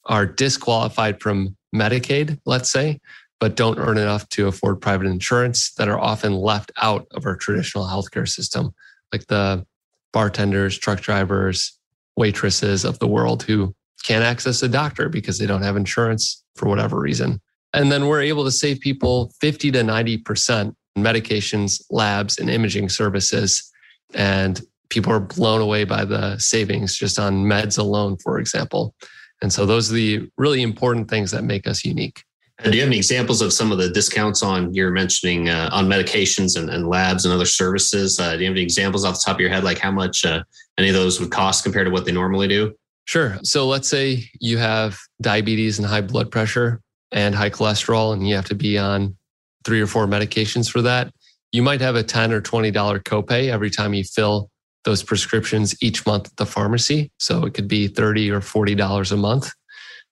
are 0.06 0.26
disqualified 0.26 1.20
from 1.20 1.56
Medicaid, 1.74 2.38
let's 2.46 2.70
say, 2.70 3.00
but 3.38 3.56
don't 3.56 3.78
earn 3.78 3.98
enough 3.98 4.28
to 4.30 4.48
afford 4.48 4.80
private 4.80 5.06
insurance 5.06 5.72
that 5.74 5.88
are 5.88 5.98
often 5.98 6.34
left 6.34 6.72
out 6.80 7.06
of 7.12 7.26
our 7.26 7.36
traditional 7.36 7.84
healthcare 7.84 8.28
system, 8.28 8.74
like 9.12 9.26
the 9.26 9.64
bartenders, 10.12 10.78
truck 10.78 11.00
drivers, 11.00 11.78
waitresses 12.16 12.84
of 12.84 12.98
the 12.98 13.06
world 13.06 13.42
who 13.42 13.74
can't 14.04 14.24
access 14.24 14.62
a 14.62 14.68
doctor 14.68 15.08
because 15.08 15.38
they 15.38 15.46
don't 15.46 15.62
have 15.62 15.76
insurance 15.76 16.44
for 16.56 16.68
whatever 16.68 16.98
reason. 16.98 17.40
And 17.72 17.90
then 17.90 18.06
we're 18.06 18.22
able 18.22 18.44
to 18.44 18.50
save 18.50 18.80
people 18.80 19.32
50 19.40 19.70
to 19.72 19.82
90% 19.82 20.74
in 20.96 21.02
medications, 21.02 21.82
labs, 21.90 22.38
and 22.38 22.50
imaging 22.50 22.88
services. 22.88 23.70
And 24.12 24.60
people 24.90 25.12
are 25.12 25.20
blown 25.20 25.60
away 25.60 25.84
by 25.84 26.04
the 26.04 26.36
savings 26.38 26.94
just 26.94 27.18
on 27.18 27.44
meds 27.44 27.78
alone, 27.78 28.16
for 28.18 28.38
example. 28.38 28.94
And 29.40 29.52
so 29.52 29.64
those 29.64 29.90
are 29.90 29.94
the 29.94 30.28
really 30.36 30.62
important 30.62 31.08
things 31.08 31.30
that 31.30 31.44
make 31.44 31.66
us 31.66 31.84
unique. 31.84 32.22
do 32.62 32.72
you 32.72 32.80
have 32.80 32.88
any 32.88 32.98
examples 32.98 33.40
of 33.40 33.52
some 33.52 33.72
of 33.72 33.78
the 33.78 33.88
discounts 33.88 34.42
on 34.42 34.74
you're 34.74 34.90
mentioning 34.90 35.48
uh, 35.48 35.70
on 35.72 35.86
medications 35.86 36.58
and, 36.58 36.68
and, 36.68 36.88
labs 36.88 37.24
and 37.24 37.32
other 37.32 37.46
services? 37.46 38.20
Uh, 38.20 38.34
do 38.34 38.40
you 38.40 38.46
have 38.46 38.54
any 38.54 38.62
examples 38.62 39.04
off 39.04 39.14
the 39.14 39.22
top 39.24 39.36
of 39.36 39.40
your 39.40 39.48
head, 39.48 39.64
like 39.64 39.78
how 39.78 39.90
much 39.90 40.26
uh, 40.26 40.42
any 40.76 40.88
of 40.88 40.94
those 40.94 41.20
would 41.20 41.30
cost 41.30 41.64
compared 41.64 41.86
to 41.86 41.90
what 41.90 42.04
they 42.04 42.12
normally 42.12 42.48
do? 42.48 42.74
Sure. 43.06 43.38
So 43.42 43.66
let's 43.66 43.88
say 43.88 44.24
you 44.40 44.58
have 44.58 44.98
diabetes 45.22 45.78
and 45.78 45.88
high 45.88 46.02
blood 46.02 46.30
pressure 46.30 46.82
and 47.12 47.34
high 47.34 47.50
cholesterol, 47.50 48.12
and 48.12 48.28
you 48.28 48.34
have 48.34 48.44
to 48.46 48.54
be 48.54 48.76
on 48.76 49.16
three 49.64 49.80
or 49.80 49.86
four 49.86 50.06
medications 50.06 50.70
for 50.70 50.82
that. 50.82 51.12
You 51.52 51.62
might 51.62 51.80
have 51.80 51.96
a 51.96 52.02
10 52.02 52.32
or 52.32 52.40
$20 52.40 52.72
copay 53.02 53.48
every 53.48 53.70
time 53.70 53.94
you 53.94 54.04
fill 54.04 54.50
those 54.84 55.02
prescriptions 55.02 55.74
each 55.82 56.06
month 56.06 56.26
at 56.28 56.36
the 56.36 56.46
pharmacy. 56.46 57.10
So 57.18 57.44
it 57.44 57.54
could 57.54 57.68
be 57.68 57.88
30 57.88 58.30
or 58.30 58.40
$40 58.40 59.12
a 59.12 59.16
month. 59.16 59.52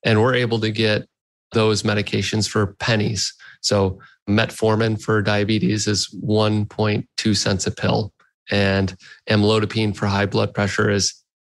And 0.04 0.20
we're 0.20 0.34
able 0.34 0.60
to 0.60 0.70
get 0.70 1.06
those 1.52 1.82
medications 1.82 2.48
for 2.48 2.74
pennies. 2.74 3.32
So 3.62 3.98
metformin 4.28 5.00
for 5.00 5.22
diabetes 5.22 5.86
is 5.86 6.14
1.2 6.22 7.36
cents 7.36 7.66
a 7.66 7.70
pill, 7.70 8.12
and 8.50 8.94
amlodipine 9.28 9.96
for 9.96 10.06
high 10.06 10.26
blood 10.26 10.54
pressure 10.54 10.90
is 10.90 11.14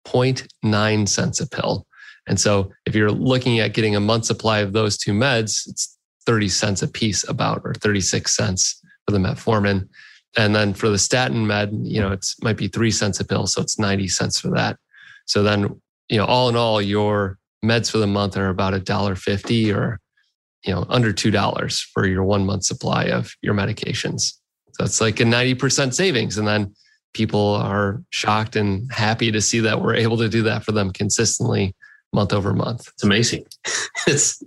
0.9 0.07 1.09
cents 1.09 1.41
a 1.41 1.49
pill. 1.49 1.87
And 2.27 2.39
so 2.39 2.71
if 2.85 2.95
you're 2.95 3.11
looking 3.11 3.59
at 3.59 3.73
getting 3.73 3.97
a 3.97 4.01
month 4.01 4.27
supply 4.27 4.61
of 4.61 4.73
those 4.73 4.99
two 4.99 5.13
meds, 5.13 5.67
it's 5.67 5.97
30 6.27 6.49
cents 6.49 6.83
a 6.83 6.89
piece 6.89 7.27
about, 7.29 7.63
or 7.65 7.73
36 7.75 8.37
cents 8.37 8.83
for 9.07 9.13
the 9.13 9.19
metformin. 9.19 9.89
And 10.39 10.55
then 10.55 10.73
for 10.73 10.89
the 10.89 10.99
statin 10.99 11.47
med, 11.47 11.71
you 11.83 12.01
know, 12.01 12.13
it's 12.13 12.41
might 12.43 12.57
be 12.57 12.69
three 12.69 12.91
cents 12.91 13.21
a 13.21 13.27
pill. 13.27 13.47
So 13.47 13.61
it's 13.61 13.79
90 13.79 14.09
cents 14.09 14.41
for 14.41 14.49
that. 14.53 14.79
So 15.27 15.43
then, 15.43 15.79
you 16.09 16.17
know, 16.17 16.25
all 16.25 16.49
in 16.49 16.57
all, 16.57 16.81
your 16.81 17.39
meds 17.65 17.91
for 17.91 17.99
the 17.99 18.07
month 18.07 18.37
are 18.37 18.49
about 18.49 18.75
a 18.75 18.81
dollar 18.81 19.17
fifty 19.17 19.73
or 19.73 20.01
you 20.65 20.73
know 20.73 20.85
under 20.89 21.13
two 21.13 21.31
dollars 21.31 21.81
for 21.81 22.07
your 22.07 22.25
one 22.25 22.47
month 22.47 22.65
supply 22.65 23.05
of 23.05 23.33
your 23.43 23.55
medications 23.55 24.35
so 24.73 24.85
it's 24.85 25.01
like 25.01 25.19
a 25.19 25.25
90% 25.25 25.93
savings 25.93 26.39
and 26.39 26.47
then 26.47 26.73
people 27.13 27.55
are 27.55 28.01
shocked 28.11 28.55
and 28.55 28.93
happy 28.93 29.33
to 29.33 29.41
see 29.41 29.59
that 29.59 29.83
we're 29.83 29.95
able 29.95 30.17
to 30.17 30.29
do 30.29 30.43
that 30.43 30.63
for 30.63 30.71
them 30.71 30.93
consistently 30.93 31.75
month 32.13 32.33
over 32.33 32.55
month 32.55 32.89
it's 32.89 33.03
amazing 33.03 33.45
it's 34.09 34.43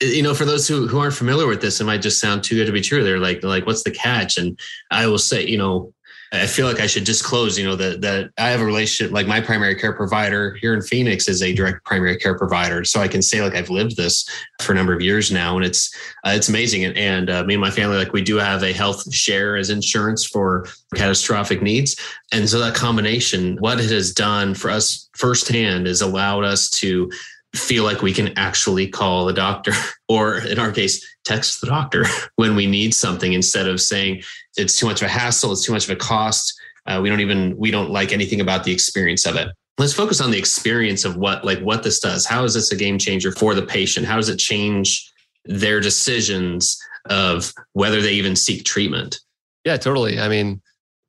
you 0.00 0.22
know 0.22 0.34
for 0.34 0.44
those 0.44 0.66
who, 0.66 0.86
who 0.86 0.98
aren't 0.98 1.14
familiar 1.14 1.46
with 1.46 1.60
this 1.60 1.80
it 1.80 1.84
might 1.84 2.02
just 2.02 2.20
sound 2.20 2.42
too 2.42 2.56
good 2.56 2.66
to 2.66 2.72
be 2.72 2.80
true 2.80 3.04
they're 3.04 3.18
like 3.18 3.42
like 3.42 3.66
what's 3.66 3.82
the 3.82 3.90
catch 3.90 4.38
and 4.38 4.58
i 4.90 5.06
will 5.06 5.18
say 5.18 5.44
you 5.44 5.58
know 5.58 5.92
I 6.30 6.46
feel 6.46 6.66
like 6.66 6.80
I 6.80 6.86
should 6.86 7.04
disclose, 7.04 7.58
you 7.58 7.64
know, 7.64 7.76
that 7.76 8.02
that 8.02 8.30
I 8.36 8.50
have 8.50 8.60
a 8.60 8.64
relationship. 8.64 9.12
Like 9.12 9.26
my 9.26 9.40
primary 9.40 9.74
care 9.74 9.94
provider 9.94 10.54
here 10.60 10.74
in 10.74 10.82
Phoenix 10.82 11.26
is 11.26 11.42
a 11.42 11.54
direct 11.54 11.84
primary 11.86 12.18
care 12.18 12.36
provider, 12.36 12.84
so 12.84 13.00
I 13.00 13.08
can 13.08 13.22
say 13.22 13.40
like 13.40 13.54
I've 13.54 13.70
lived 13.70 13.96
this 13.96 14.28
for 14.60 14.72
a 14.72 14.74
number 14.74 14.92
of 14.92 15.00
years 15.00 15.32
now, 15.32 15.56
and 15.56 15.64
it's 15.64 15.94
uh, 16.26 16.32
it's 16.34 16.50
amazing. 16.50 16.84
And, 16.84 16.98
and 16.98 17.30
uh, 17.30 17.44
me 17.44 17.54
and 17.54 17.60
my 17.62 17.70
family, 17.70 17.96
like 17.96 18.12
we 18.12 18.22
do 18.22 18.36
have 18.36 18.62
a 18.62 18.74
health 18.74 19.12
share 19.12 19.56
as 19.56 19.70
insurance 19.70 20.26
for 20.26 20.66
catastrophic 20.94 21.62
needs, 21.62 21.96
and 22.30 22.46
so 22.46 22.58
that 22.58 22.74
combination, 22.74 23.56
what 23.60 23.80
it 23.80 23.90
has 23.90 24.12
done 24.12 24.52
for 24.54 24.70
us 24.70 25.08
firsthand, 25.14 25.86
has 25.86 26.02
allowed 26.02 26.44
us 26.44 26.68
to 26.70 27.10
feel 27.54 27.84
like 27.84 28.02
we 28.02 28.12
can 28.12 28.36
actually 28.36 28.86
call 28.86 29.24
the 29.24 29.32
doctor 29.32 29.72
or 30.08 30.38
in 30.38 30.58
our 30.58 30.70
case 30.70 31.04
text 31.24 31.60
the 31.60 31.66
doctor 31.66 32.04
when 32.36 32.54
we 32.54 32.66
need 32.66 32.94
something 32.94 33.32
instead 33.32 33.66
of 33.66 33.80
saying 33.80 34.22
it's 34.56 34.76
too 34.76 34.86
much 34.86 35.00
of 35.00 35.06
a 35.06 35.10
hassle 35.10 35.52
it's 35.52 35.64
too 35.64 35.72
much 35.72 35.84
of 35.84 35.90
a 35.90 35.96
cost 35.96 36.58
uh, 36.88 37.00
we 37.00 37.08
don't 37.10 37.20
even 37.20 37.56
we 37.58 37.70
don't 37.70 37.90
like 37.90 38.12
anything 38.12 38.40
about 38.40 38.64
the 38.64 38.72
experience 38.72 39.26
of 39.26 39.36
it. 39.36 39.48
Let's 39.76 39.92
focus 39.92 40.20
on 40.20 40.30
the 40.30 40.38
experience 40.38 41.04
of 41.04 41.16
what 41.16 41.44
like 41.44 41.60
what 41.60 41.82
this 41.82 42.00
does. 42.00 42.24
How 42.24 42.44
is 42.44 42.54
this 42.54 42.72
a 42.72 42.76
game 42.76 42.98
changer 42.98 43.30
for 43.30 43.54
the 43.54 43.62
patient? 43.62 44.06
How 44.06 44.16
does 44.16 44.30
it 44.30 44.38
change 44.38 45.12
their 45.44 45.80
decisions 45.80 46.78
of 47.04 47.52
whether 47.74 48.00
they 48.00 48.12
even 48.12 48.34
seek 48.34 48.64
treatment? 48.64 49.20
Yeah 49.64 49.76
totally. 49.76 50.18
I 50.18 50.28
mean 50.28 50.62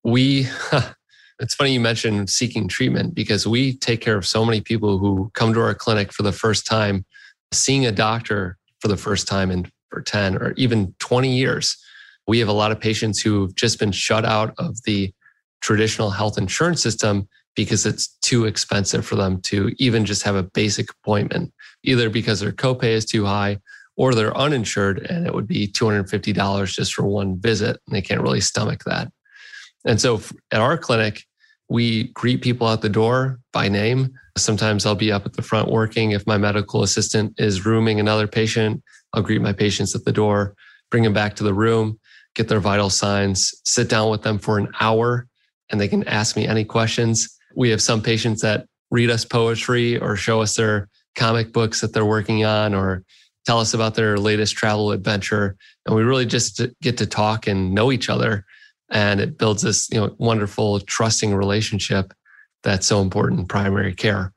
we 0.04 0.48
It's 1.40 1.56
funny 1.56 1.72
you 1.72 1.80
mentioned 1.80 2.30
seeking 2.30 2.68
treatment 2.68 3.16
because 3.16 3.48
we 3.48 3.78
take 3.78 4.02
care 4.02 4.18
of 4.18 4.28
so 4.28 4.44
many 4.44 4.60
people 4.60 4.98
who 4.98 5.32
come 5.34 5.54
to 5.54 5.62
our 5.62 5.74
clinic 5.74 6.12
for 6.12 6.24
the 6.24 6.34
first 6.34 6.66
time, 6.66 7.06
seeing 7.54 7.86
a 7.86 7.92
doctor 7.92 8.58
for 8.80 8.90
the 8.90 8.98
first 8.98 9.28
time 9.28 9.50
in 9.50 9.72
for 9.90 10.02
10 10.02 10.36
or 10.36 10.54
even 10.58 10.94
20 11.00 11.34
years. 11.34 11.78
We 12.28 12.40
have 12.40 12.50
a 12.50 12.54
lot 12.54 12.72
of 12.72 12.80
patients 12.80 13.22
who've 13.22 13.56
just 13.56 13.80
been 13.80 13.92
shut 13.92 14.26
out 14.26 14.54
of 14.58 14.84
the 14.84 15.14
traditional 15.62 16.10
health 16.10 16.38
insurance 16.38 16.82
system 16.82 17.28
because 17.56 17.86
it's 17.86 18.08
too 18.22 18.46
expensive 18.46 19.06
for 19.06 19.16
them 19.16 19.42
to 19.42 19.74
even 19.80 20.06
just 20.06 20.24
have 20.24 20.36
a 20.36 20.44
basic 20.44 20.90
appointment, 20.92 21.54
either 21.84 22.10
because 22.10 22.40
their 22.40 22.52
copay 22.52 22.92
is 22.92 23.06
too 23.06 23.26
high 23.26 23.58
or 23.98 24.14
they're 24.14 24.38
uninsured 24.38 25.00
and 25.10 25.26
it 25.26 25.34
would 25.34 25.48
be 25.48 25.68
$250 25.68 26.74
just 26.74 26.94
for 26.94 27.06
one 27.06 27.40
visit 27.40 27.80
and 27.88 27.96
they 27.96 28.02
can't 28.02 28.22
really 28.22 28.42
stomach 28.42 28.84
that. 28.86 29.12
And 29.86 30.00
so 30.00 30.22
at 30.52 30.62
our 30.62 30.78
clinic, 30.78 31.24
we 31.70 32.06
greet 32.14 32.42
people 32.42 32.68
at 32.68 32.82
the 32.82 32.90
door 32.90 33.40
by 33.54 33.70
name. 33.70 34.12
Sometimes 34.38 34.86
I'll 34.86 34.96
be 34.96 35.12
up 35.12 35.26
at 35.26 35.34
the 35.34 35.42
front 35.42 35.70
working. 35.70 36.12
If 36.12 36.26
my 36.26 36.38
medical 36.38 36.84
assistant 36.84 37.34
is 37.38 37.66
rooming 37.66 38.00
another 38.00 38.28
patient, 38.28 38.84
I'll 39.14 39.22
greet 39.22 39.42
my 39.42 39.54
patients 39.54 39.96
at 39.96 40.06
the 40.06 40.12
door, 40.12 40.56
bring 40.90 41.04
them 41.04 41.14
back 41.14 41.36
to 41.36 41.44
the 41.44 41.54
room, 41.54 42.00
get 42.36 42.48
their 42.48 42.60
vital 42.60 42.90
signs, 42.90 43.54
sit 43.64 43.90
down 43.90 44.10
with 44.10 44.24
them 44.24 44.40
for 44.40 44.58
an 44.58 44.70
hour, 44.80 45.28
and 45.70 45.80
they 45.80 45.88
can 45.88 46.08
ask 46.08 46.36
me 46.36 46.48
any 46.48 46.66
questions. 46.66 47.38
We 47.56 47.70
have 47.70 47.82
some 47.82 48.02
patients 48.02 48.42
that 48.42 48.66
read 48.92 49.10
us 49.10 49.26
poetry 49.26 49.98
or 49.98 50.16
show 50.16 50.42
us 50.42 50.56
their 50.56 50.90
comic 51.16 51.54
books 51.54 51.82
that 51.82 51.94
they're 51.94 52.06
working 52.06 52.46
on 52.46 52.74
or 52.74 53.04
tell 53.46 53.60
us 53.60 53.74
about 53.74 53.96
their 53.96 54.18
latest 54.18 54.56
travel 54.56 54.92
adventure. 54.92 55.56
And 55.86 55.96
we 55.96 56.04
really 56.04 56.26
just 56.26 56.62
get 56.82 56.98
to 56.98 57.06
talk 57.06 57.48
and 57.48 57.74
know 57.74 57.92
each 57.92 58.10
other 58.10 58.46
and 58.92 59.20
it 59.20 59.38
builds 59.38 59.62
this 59.62 59.90
you 59.92 60.00
know 60.00 60.16
wonderful 60.18 60.80
trusting 60.82 61.34
relationship 61.34 62.14
that's 62.64 62.88
so 62.88 63.02
important 63.02 63.40
in 63.40 63.48
primary 63.48 63.94
care. 63.94 64.34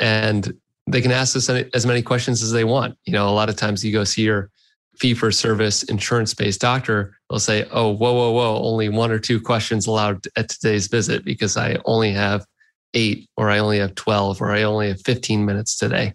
And 0.00 0.52
they 0.86 1.00
can 1.00 1.12
ask 1.12 1.36
us 1.36 1.48
as 1.48 1.86
many 1.86 2.02
questions 2.02 2.42
as 2.42 2.52
they 2.52 2.64
want. 2.64 2.96
You 3.04 3.12
know 3.12 3.28
a 3.28 3.30
lot 3.30 3.48
of 3.48 3.56
times 3.56 3.84
you 3.84 3.92
go 3.92 4.04
see 4.04 4.22
your 4.22 4.50
fee 4.98 5.14
for 5.14 5.30
service 5.30 5.82
insurance 5.84 6.34
based 6.34 6.60
doctor 6.60 7.16
they'll 7.30 7.38
say 7.38 7.64
oh 7.70 7.88
whoa 7.88 8.12
whoa 8.12 8.32
whoa 8.32 8.62
only 8.62 8.88
one 8.90 9.10
or 9.10 9.18
two 9.18 9.40
questions 9.40 9.86
allowed 9.86 10.26
at 10.36 10.50
today's 10.50 10.88
visit 10.88 11.24
because 11.24 11.56
i 11.56 11.78
only 11.86 12.12
have 12.12 12.44
eight 12.92 13.26
or 13.38 13.48
i 13.48 13.58
only 13.58 13.78
have 13.78 13.94
12 13.94 14.42
or 14.42 14.50
i 14.50 14.62
only 14.62 14.88
have 14.88 15.00
15 15.06 15.46
minutes 15.46 15.78
today 15.78 16.12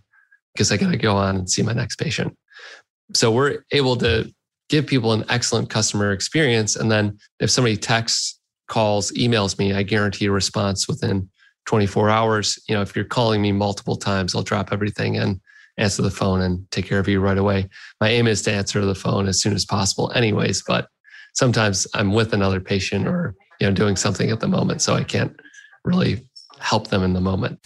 because 0.54 0.72
i 0.72 0.78
got 0.78 0.92
to 0.92 0.98
go 0.98 1.16
on 1.16 1.36
and 1.36 1.50
see 1.50 1.64
my 1.64 1.74
next 1.74 1.96
patient. 1.96 2.38
So 3.14 3.32
we're 3.32 3.64
able 3.72 3.96
to 3.98 4.34
give 4.70 4.88
people 4.88 5.14
an 5.14 5.26
excellent 5.30 5.70
customer 5.70 6.12
experience. 6.12 6.76
And 6.76 6.92
then 6.92 7.18
if 7.40 7.50
somebody 7.50 7.78
texts, 7.78 8.40
calls, 8.68 9.12
emails 9.12 9.60
me, 9.60 9.74
I 9.74 9.84
guarantee 9.84 10.26
a 10.26 10.32
response 10.32 10.88
within 10.88 11.30
24 11.66 12.10
hours. 12.10 12.60
You 12.68 12.76
know, 12.76 12.82
if 12.82 12.96
you're 12.96 13.06
calling 13.06 13.42
me 13.42 13.52
multiple 13.52 13.96
times, 13.96 14.36
I'll 14.36 14.44
drop 14.44 14.72
everything 14.72 15.18
and 15.18 15.40
answer 15.78 16.02
the 16.02 16.12
phone 16.12 16.42
and 16.42 16.70
take 16.72 16.88
care 16.88 17.00
of 17.00 17.08
you 17.08 17.20
right 17.20 17.38
away. 17.38 17.68
My 18.00 18.10
aim 18.10 18.28
is 18.28 18.42
to 18.44 18.52
answer 18.52 18.84
the 18.86 18.96
phone 18.96 19.28
as 19.28 19.42
soon 19.42 19.54
as 19.54 19.66
possible, 19.66 20.12
anyways, 20.16 20.64
but 20.64 20.88
sometimes 21.34 21.86
I'm 21.94 22.14
with 22.14 22.34
another 22.34 22.60
patient 22.60 23.08
or, 23.08 23.36
you 23.60 23.68
know, 23.68 23.74
doing 23.74 23.96
something 23.96 24.32
at 24.32 24.40
the 24.40 24.48
moment. 24.48 24.82
So 24.82 24.96
I 24.96 25.04
can't 25.04 25.38
really 25.84 26.26
help 26.60 26.88
them 26.88 27.04
in 27.04 27.14
the 27.14 27.22
moment. 27.22 27.60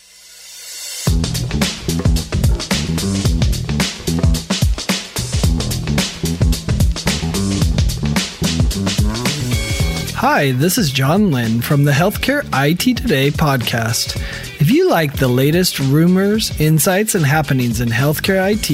Hi, 10.21 10.51
this 10.51 10.77
is 10.77 10.91
John 10.91 11.31
Lynn 11.31 11.61
from 11.61 11.85
the 11.85 11.93
Healthcare 11.93 12.43
IT 12.53 12.97
Today 12.97 13.31
podcast. 13.31 14.48
If 14.69 14.75
you 14.75 14.87
like 14.87 15.17
the 15.17 15.27
latest 15.27 15.79
rumors, 15.79 16.61
insights, 16.61 17.15
and 17.15 17.25
happenings 17.25 17.81
in 17.81 17.89
healthcare 17.89 18.53
IT, 18.53 18.69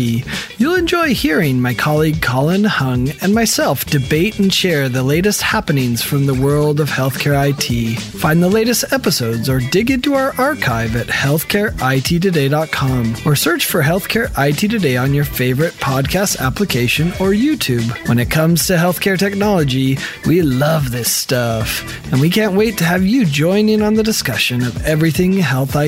you'll 0.59 0.75
enjoy 0.75 1.13
hearing 1.13 1.61
my 1.61 1.73
colleague 1.73 2.21
Colin 2.21 2.65
Hung 2.65 3.11
and 3.21 3.33
myself 3.33 3.85
debate 3.85 4.37
and 4.37 4.53
share 4.53 4.89
the 4.89 5.03
latest 5.03 5.41
happenings 5.41 6.03
from 6.03 6.25
the 6.25 6.33
world 6.33 6.81
of 6.81 6.89
healthcare 6.89 7.47
IT. 7.47 7.97
Find 7.97 8.43
the 8.43 8.49
latest 8.49 8.91
episodes 8.91 9.47
or 9.47 9.61
dig 9.61 9.89
into 9.89 10.15
our 10.15 10.33
archive 10.37 10.97
at 10.97 11.07
healthcareittoday.com 11.07 13.15
or 13.25 13.37
search 13.37 13.65
for 13.65 13.81
Healthcare 13.81 14.29
IT 14.37 14.69
Today 14.69 14.97
on 14.97 15.13
your 15.13 15.23
favorite 15.23 15.75
podcast 15.75 16.41
application 16.41 17.11
or 17.21 17.31
YouTube. 17.31 18.09
When 18.09 18.19
it 18.19 18.29
comes 18.29 18.67
to 18.67 18.73
healthcare 18.73 19.17
technology, 19.17 19.97
we 20.25 20.41
love 20.41 20.91
this 20.91 21.09
stuff, 21.09 22.11
and 22.11 22.19
we 22.19 22.29
can't 22.29 22.55
wait 22.55 22.77
to 22.79 22.83
have 22.83 23.05
you 23.05 23.25
join 23.25 23.69
in 23.69 23.81
on 23.81 23.93
the 23.93 24.03
discussion 24.03 24.61
of 24.61 24.85
everything 24.85 25.31
health 25.31 25.73
IT. 25.73 25.84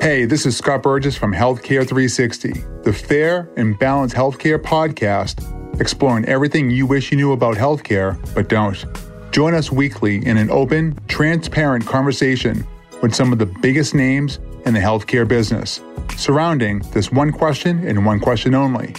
Hey, 0.00 0.26
this 0.26 0.46
is 0.46 0.56
Scott 0.56 0.82
Burgess 0.82 1.16
from 1.16 1.32
Healthcare 1.32 1.86
360, 1.86 2.52
the 2.82 2.92
fair 2.92 3.48
and 3.56 3.78
balanced 3.78 4.14
healthcare 4.14 4.58
podcast 4.58 5.40
exploring 5.80 6.24
everything 6.26 6.70
you 6.70 6.86
wish 6.86 7.10
you 7.10 7.16
knew 7.16 7.32
about 7.32 7.56
healthcare 7.56 8.18
but 8.34 8.48
don't. 8.48 8.84
Join 9.32 9.54
us 9.54 9.72
weekly 9.72 10.24
in 10.24 10.36
an 10.36 10.50
open, 10.50 10.98
transparent 11.08 11.86
conversation 11.86 12.66
with 13.02 13.14
some 13.14 13.32
of 13.32 13.38
the 13.38 13.46
biggest 13.46 13.94
names 13.94 14.38
in 14.64 14.74
the 14.74 14.80
healthcare 14.80 15.26
business, 15.26 15.80
surrounding 16.16 16.78
this 16.92 17.10
one 17.10 17.32
question 17.32 17.86
and 17.86 18.06
one 18.06 18.20
question 18.20 18.54
only. 18.54 18.94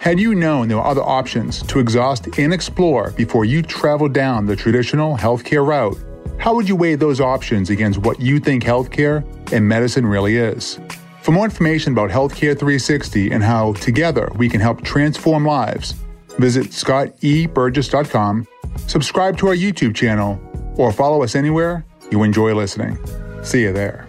Had 0.00 0.20
you 0.20 0.34
known 0.34 0.68
there 0.68 0.76
were 0.76 0.84
other 0.84 1.02
options 1.02 1.62
to 1.64 1.78
exhaust 1.78 2.38
and 2.38 2.52
explore 2.52 3.10
before 3.12 3.44
you 3.44 3.62
traveled 3.62 4.12
down 4.12 4.46
the 4.46 4.56
traditional 4.56 5.16
healthcare 5.16 5.66
route, 5.66 5.98
how 6.38 6.54
would 6.54 6.68
you 6.68 6.76
weigh 6.76 6.94
those 6.94 7.20
options 7.20 7.70
against 7.70 7.98
what 7.98 8.20
you 8.20 8.38
think 8.38 8.62
healthcare 8.62 9.24
and 9.52 9.66
medicine 9.66 10.06
really 10.06 10.36
is? 10.36 10.78
For 11.22 11.32
more 11.32 11.44
information 11.44 11.92
about 11.92 12.10
Healthcare 12.10 12.56
360 12.56 13.32
and 13.32 13.42
how 13.42 13.72
together 13.72 14.30
we 14.36 14.48
can 14.48 14.60
help 14.60 14.82
transform 14.82 15.44
lives, 15.44 15.92
visit 16.38 16.66
scotteburgess.com, 16.66 18.46
subscribe 18.86 19.36
to 19.38 19.48
our 19.48 19.56
YouTube 19.56 19.96
channel, 19.96 20.40
or 20.76 20.92
follow 20.92 21.24
us 21.24 21.34
anywhere 21.34 21.84
you 22.12 22.22
enjoy 22.22 22.54
listening. 22.54 22.96
See 23.42 23.62
you 23.62 23.72
there. 23.72 24.05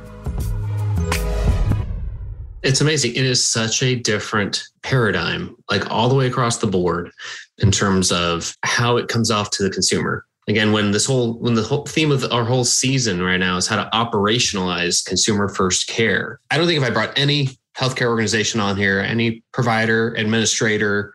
It's 2.68 2.82
amazing. 2.82 3.16
It 3.16 3.24
is 3.24 3.44
such 3.44 3.82
a 3.82 3.96
different 3.96 4.62
paradigm, 4.84 5.56
like 5.72 5.90
all 5.90 6.10
the 6.10 6.16
way 6.16 6.28
across 6.28 6.58
the 6.58 6.68
board, 6.68 7.12
in 7.60 7.72
terms 7.72 8.12
of 8.12 8.58
how 8.64 8.98
it 8.98 9.08
comes 9.08 9.32
off 9.32 9.52
to 9.52 9.64
the 9.64 9.70
consumer. 9.70 10.26
Again, 10.50 10.74
when 10.74 10.92
this 10.92 11.06
whole 11.06 11.40
when 11.40 11.54
the 11.54 11.64
whole 11.64 11.86
theme 11.86 12.12
of 12.12 12.30
our 12.30 12.44
whole 12.44 12.66
season 12.66 13.22
right 13.22 13.38
now 13.38 13.56
is 13.56 13.68
how 13.68 13.82
to 13.82 13.90
operationalize 13.92 15.06
consumer 15.06 15.48
first 15.48 15.88
care. 15.88 16.42
I 16.52 16.58
don't 16.58 16.68
think 16.68 16.82
if 16.82 16.86
I 16.86 16.92
brought 16.92 17.18
any 17.18 17.58
healthcare 17.78 18.08
organization 18.08 18.60
on 18.60 18.76
here, 18.76 19.00
any 19.00 19.44
provider, 19.54 20.14
administrator, 20.16 21.14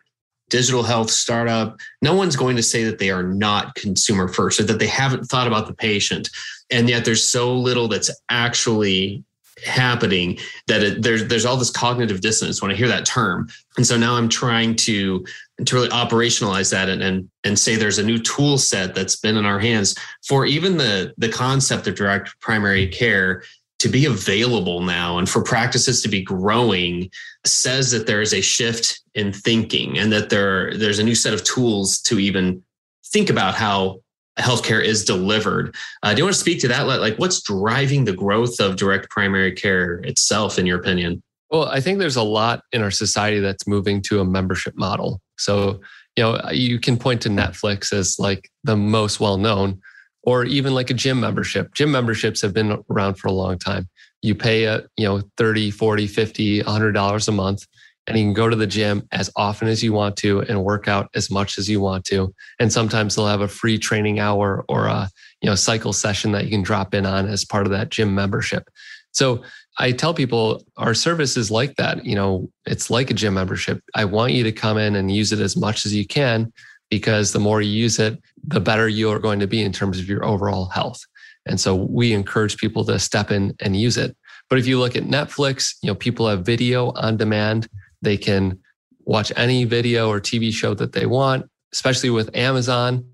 digital 0.49 0.81
health 0.81 1.11
startup, 1.11 1.79
no 2.01 2.15
one's 2.15 2.35
going 2.35 2.55
to 2.55 2.63
say 2.63 2.83
that 2.85 2.97
they 2.97 3.11
are 3.11 3.23
not 3.23 3.75
consumer 3.75 4.27
first 4.27 4.59
or 4.59 4.63
that 4.63 4.79
they 4.79 4.87
haven't 4.87 5.25
thought 5.25 5.45
about 5.45 5.67
the 5.67 5.75
patient. 5.75 6.31
And 6.71 6.89
yet 6.89 7.05
there's 7.05 7.27
so 7.27 7.53
little 7.53 7.87
that's 7.87 8.09
actually 8.29 9.23
happening 9.65 10.37
that 10.67 10.83
it, 10.83 11.01
there's 11.01 11.27
there's 11.27 11.45
all 11.45 11.57
this 11.57 11.69
cognitive 11.69 12.21
dissonance 12.21 12.61
when 12.61 12.71
I 12.71 12.75
hear 12.75 12.87
that 12.87 13.05
term. 13.05 13.49
And 13.77 13.85
so 13.85 13.97
now 13.97 14.15
I'm 14.15 14.29
trying 14.29 14.75
to 14.77 15.25
to 15.65 15.75
really 15.75 15.89
operationalize 15.89 16.71
that 16.71 16.89
and, 16.89 17.01
and 17.01 17.29
and 17.43 17.57
say 17.57 17.75
there's 17.75 17.99
a 17.99 18.03
new 18.03 18.19
tool 18.19 18.57
set 18.57 18.95
that's 18.95 19.15
been 19.15 19.37
in 19.37 19.45
our 19.45 19.59
hands 19.59 19.95
for 20.25 20.45
even 20.45 20.77
the 20.77 21.13
the 21.17 21.29
concept 21.29 21.87
of 21.87 21.95
direct 21.95 22.39
primary 22.39 22.87
care 22.87 23.43
to 23.79 23.89
be 23.89 24.05
available 24.05 24.81
now 24.81 25.17
and 25.17 25.29
for 25.29 25.43
practices 25.43 26.01
to 26.01 26.07
be 26.07 26.21
growing 26.21 27.09
says 27.45 27.91
that 27.91 28.07
there 28.07 28.21
is 28.21 28.33
a 28.33 28.41
shift 28.41 29.01
in 29.13 29.33
thinking 29.33 29.97
and 29.97 30.11
that 30.11 30.29
there 30.29 30.77
there's 30.77 30.99
a 30.99 31.03
new 31.03 31.15
set 31.15 31.33
of 31.33 31.43
tools 31.43 31.99
to 31.99 32.19
even 32.19 32.63
think 33.05 33.29
about 33.29 33.55
how 33.55 33.99
healthcare 34.37 34.83
is 34.83 35.05
delivered. 35.05 35.75
Uh, 36.01 36.13
do 36.13 36.19
you 36.19 36.23
want 36.23 36.33
to 36.33 36.39
speak 36.39 36.59
to 36.61 36.67
that? 36.67 36.87
Like, 36.87 37.17
what's 37.17 37.41
driving 37.41 38.05
the 38.05 38.13
growth 38.13 38.59
of 38.59 38.75
direct 38.75 39.09
primary 39.09 39.51
care 39.51 39.95
itself, 39.99 40.57
in 40.57 40.65
your 40.65 40.79
opinion? 40.79 41.21
Well, 41.51 41.67
I 41.67 41.81
think 41.81 41.99
there's 41.99 42.15
a 42.15 42.23
lot 42.23 42.63
in 42.71 42.81
our 42.81 42.91
society 42.91 43.39
that's 43.39 43.67
moving 43.67 44.01
to 44.03 44.19
a 44.19 44.25
membership 44.25 44.75
model. 44.75 45.21
So, 45.37 45.81
you 46.15 46.23
know, 46.23 46.41
you 46.51 46.79
can 46.79 46.97
point 46.97 47.21
to 47.21 47.29
Netflix 47.29 47.93
as 47.93 48.17
like 48.17 48.49
the 48.63 48.75
most 48.75 49.19
well 49.19 49.37
known, 49.37 49.79
or 50.23 50.45
even 50.45 50.73
like 50.73 50.89
a 50.89 50.95
gym 50.95 51.19
membership. 51.19 51.73
Gym 51.75 51.91
memberships 51.91 52.41
have 52.41 52.53
been 52.53 52.83
around 52.89 53.15
for 53.15 53.27
a 53.27 53.31
long 53.33 53.59
time. 53.59 53.87
You 54.23 54.33
pay 54.33 54.63
a, 54.63 54.83
you 54.97 55.05
know, 55.05 55.21
30, 55.37 55.69
40, 55.69 56.07
50, 56.07 56.61
$100 56.63 57.27
a 57.27 57.31
month 57.31 57.67
and 58.07 58.17
you 58.17 58.23
can 58.25 58.33
go 58.33 58.49
to 58.49 58.55
the 58.55 58.67
gym 58.67 59.07
as 59.11 59.29
often 59.35 59.67
as 59.67 59.83
you 59.83 59.93
want 59.93 60.17
to 60.17 60.41
and 60.41 60.63
work 60.63 60.87
out 60.87 61.09
as 61.15 61.31
much 61.31 61.57
as 61.57 61.69
you 61.69 61.79
want 61.79 62.05
to. 62.05 62.33
And 62.59 62.71
sometimes 62.71 63.15
they'll 63.15 63.27
have 63.27 63.41
a 63.41 63.47
free 63.47 63.77
training 63.77 64.19
hour 64.19 64.65
or 64.67 64.87
a, 64.87 65.09
you 65.41 65.49
know, 65.49 65.55
cycle 65.55 65.93
session 65.93 66.31
that 66.33 66.43
you 66.43 66.49
can 66.49 66.63
drop 66.63 66.93
in 66.93 67.05
on 67.05 67.27
as 67.27 67.45
part 67.45 67.65
of 67.65 67.71
that 67.71 67.89
gym 67.89 68.13
membership. 68.13 68.69
So 69.11 69.43
I 69.79 69.91
tell 69.91 70.13
people 70.13 70.63
our 70.77 70.93
service 70.93 71.37
is 71.37 71.49
like 71.49 71.75
that. 71.75 72.05
You 72.05 72.15
know, 72.15 72.49
it's 72.65 72.89
like 72.89 73.09
a 73.09 73.13
gym 73.13 73.35
membership. 73.35 73.81
I 73.95 74.05
want 74.05 74.33
you 74.33 74.43
to 74.43 74.51
come 74.51 74.77
in 74.77 74.95
and 74.95 75.13
use 75.13 75.31
it 75.31 75.39
as 75.39 75.55
much 75.55 75.85
as 75.85 75.93
you 75.93 76.05
can 76.05 76.51
because 76.89 77.31
the 77.31 77.39
more 77.39 77.61
you 77.61 77.71
use 77.71 77.99
it, 77.99 78.21
the 78.43 78.59
better 78.59 78.87
you 78.87 79.09
are 79.11 79.19
going 79.19 79.39
to 79.39 79.47
be 79.47 79.61
in 79.61 79.71
terms 79.71 79.99
of 79.99 80.07
your 80.07 80.25
overall 80.25 80.65
health. 80.65 81.01
And 81.45 81.59
so 81.59 81.75
we 81.75 82.13
encourage 82.13 82.57
people 82.57 82.85
to 82.85 82.99
step 82.99 83.31
in 83.31 83.55
and 83.59 83.75
use 83.75 83.97
it. 83.97 84.15
But 84.49 84.59
if 84.59 84.67
you 84.67 84.79
look 84.79 84.95
at 84.95 85.03
Netflix, 85.03 85.75
you 85.81 85.87
know, 85.87 85.95
people 85.95 86.27
have 86.27 86.45
video 86.45 86.91
on 86.91 87.17
demand. 87.17 87.67
They 88.03 88.17
can 88.17 88.59
watch 89.05 89.31
any 89.35 89.63
video 89.63 90.09
or 90.09 90.19
TV 90.19 90.51
show 90.53 90.73
that 90.75 90.93
they 90.93 91.05
want, 91.05 91.49
especially 91.71 92.09
with 92.09 92.35
Amazon. 92.35 93.05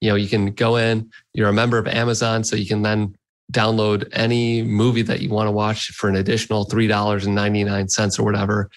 You 0.00 0.10
know, 0.10 0.16
you 0.16 0.28
can 0.28 0.52
go 0.52 0.76
in, 0.76 1.10
you're 1.34 1.48
a 1.48 1.52
member 1.52 1.78
of 1.78 1.86
Amazon, 1.86 2.44
so 2.44 2.56
you 2.56 2.66
can 2.66 2.82
then 2.82 3.14
download 3.52 4.08
any 4.12 4.62
movie 4.62 5.02
that 5.02 5.20
you 5.20 5.30
want 5.30 5.46
to 5.46 5.52
watch 5.52 5.88
for 5.88 6.08
an 6.08 6.16
additional 6.16 6.66
$3.99 6.66 8.18
or 8.18 8.22
whatever. 8.22 8.70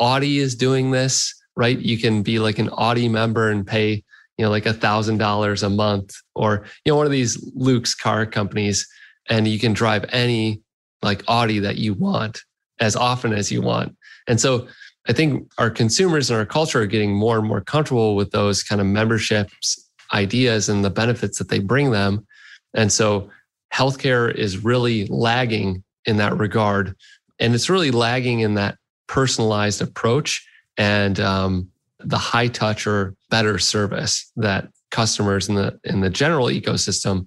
Audi 0.00 0.38
is 0.38 0.54
doing 0.54 0.90
this, 0.90 1.34
right? 1.56 1.78
You 1.78 1.98
can 1.98 2.22
be 2.22 2.38
like 2.38 2.58
an 2.58 2.68
Audi 2.70 3.08
member 3.08 3.50
and 3.50 3.66
pay, 3.66 4.02
you 4.36 4.44
know, 4.44 4.50
like 4.50 4.66
a 4.66 4.72
thousand 4.72 5.18
dollars 5.18 5.62
a 5.62 5.70
month 5.70 6.14
or, 6.34 6.66
you 6.84 6.92
know, 6.92 6.96
one 6.96 7.06
of 7.06 7.12
these 7.12 7.50
Luke's 7.54 7.94
car 7.94 8.26
companies 8.26 8.86
and 9.28 9.48
you 9.48 9.58
can 9.58 9.72
drive 9.72 10.04
any 10.10 10.60
like 11.02 11.22
Audi 11.28 11.60
that 11.60 11.76
you 11.76 11.94
want 11.94 12.42
as 12.80 12.96
often 12.96 13.32
as 13.32 13.50
you 13.50 13.62
want. 13.62 13.96
And 14.26 14.40
so 14.40 14.66
I 15.08 15.12
think 15.12 15.50
our 15.58 15.70
consumers 15.70 16.30
and 16.30 16.38
our 16.38 16.46
culture 16.46 16.80
are 16.82 16.86
getting 16.86 17.14
more 17.14 17.38
and 17.38 17.46
more 17.46 17.60
comfortable 17.60 18.16
with 18.16 18.30
those 18.32 18.62
kind 18.62 18.80
of 18.80 18.86
memberships 18.86 19.82
ideas 20.12 20.68
and 20.68 20.84
the 20.84 20.90
benefits 20.90 21.38
that 21.38 21.48
they 21.48 21.58
bring 21.58 21.90
them. 21.90 22.26
And 22.74 22.92
so 22.92 23.30
healthcare 23.72 24.32
is 24.32 24.64
really 24.64 25.06
lagging 25.06 25.82
in 26.04 26.16
that 26.18 26.36
regard. 26.36 26.94
And 27.38 27.54
it's 27.54 27.68
really 27.68 27.90
lagging 27.90 28.40
in 28.40 28.54
that 28.54 28.78
personalized 29.08 29.82
approach 29.82 30.46
and 30.76 31.18
um, 31.20 31.68
the 31.98 32.18
high 32.18 32.48
touch 32.48 32.86
or 32.86 33.14
better 33.30 33.58
service 33.58 34.30
that 34.36 34.68
customers 34.90 35.48
in 35.48 35.56
the 35.56 35.78
in 35.84 36.00
the 36.00 36.10
general 36.10 36.46
ecosystem 36.46 37.26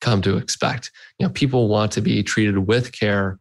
come 0.00 0.22
to 0.22 0.36
expect. 0.36 0.90
You 1.18 1.26
know, 1.26 1.32
people 1.32 1.68
want 1.68 1.92
to 1.92 2.00
be 2.00 2.22
treated 2.22 2.58
with 2.58 2.92
care 2.92 3.38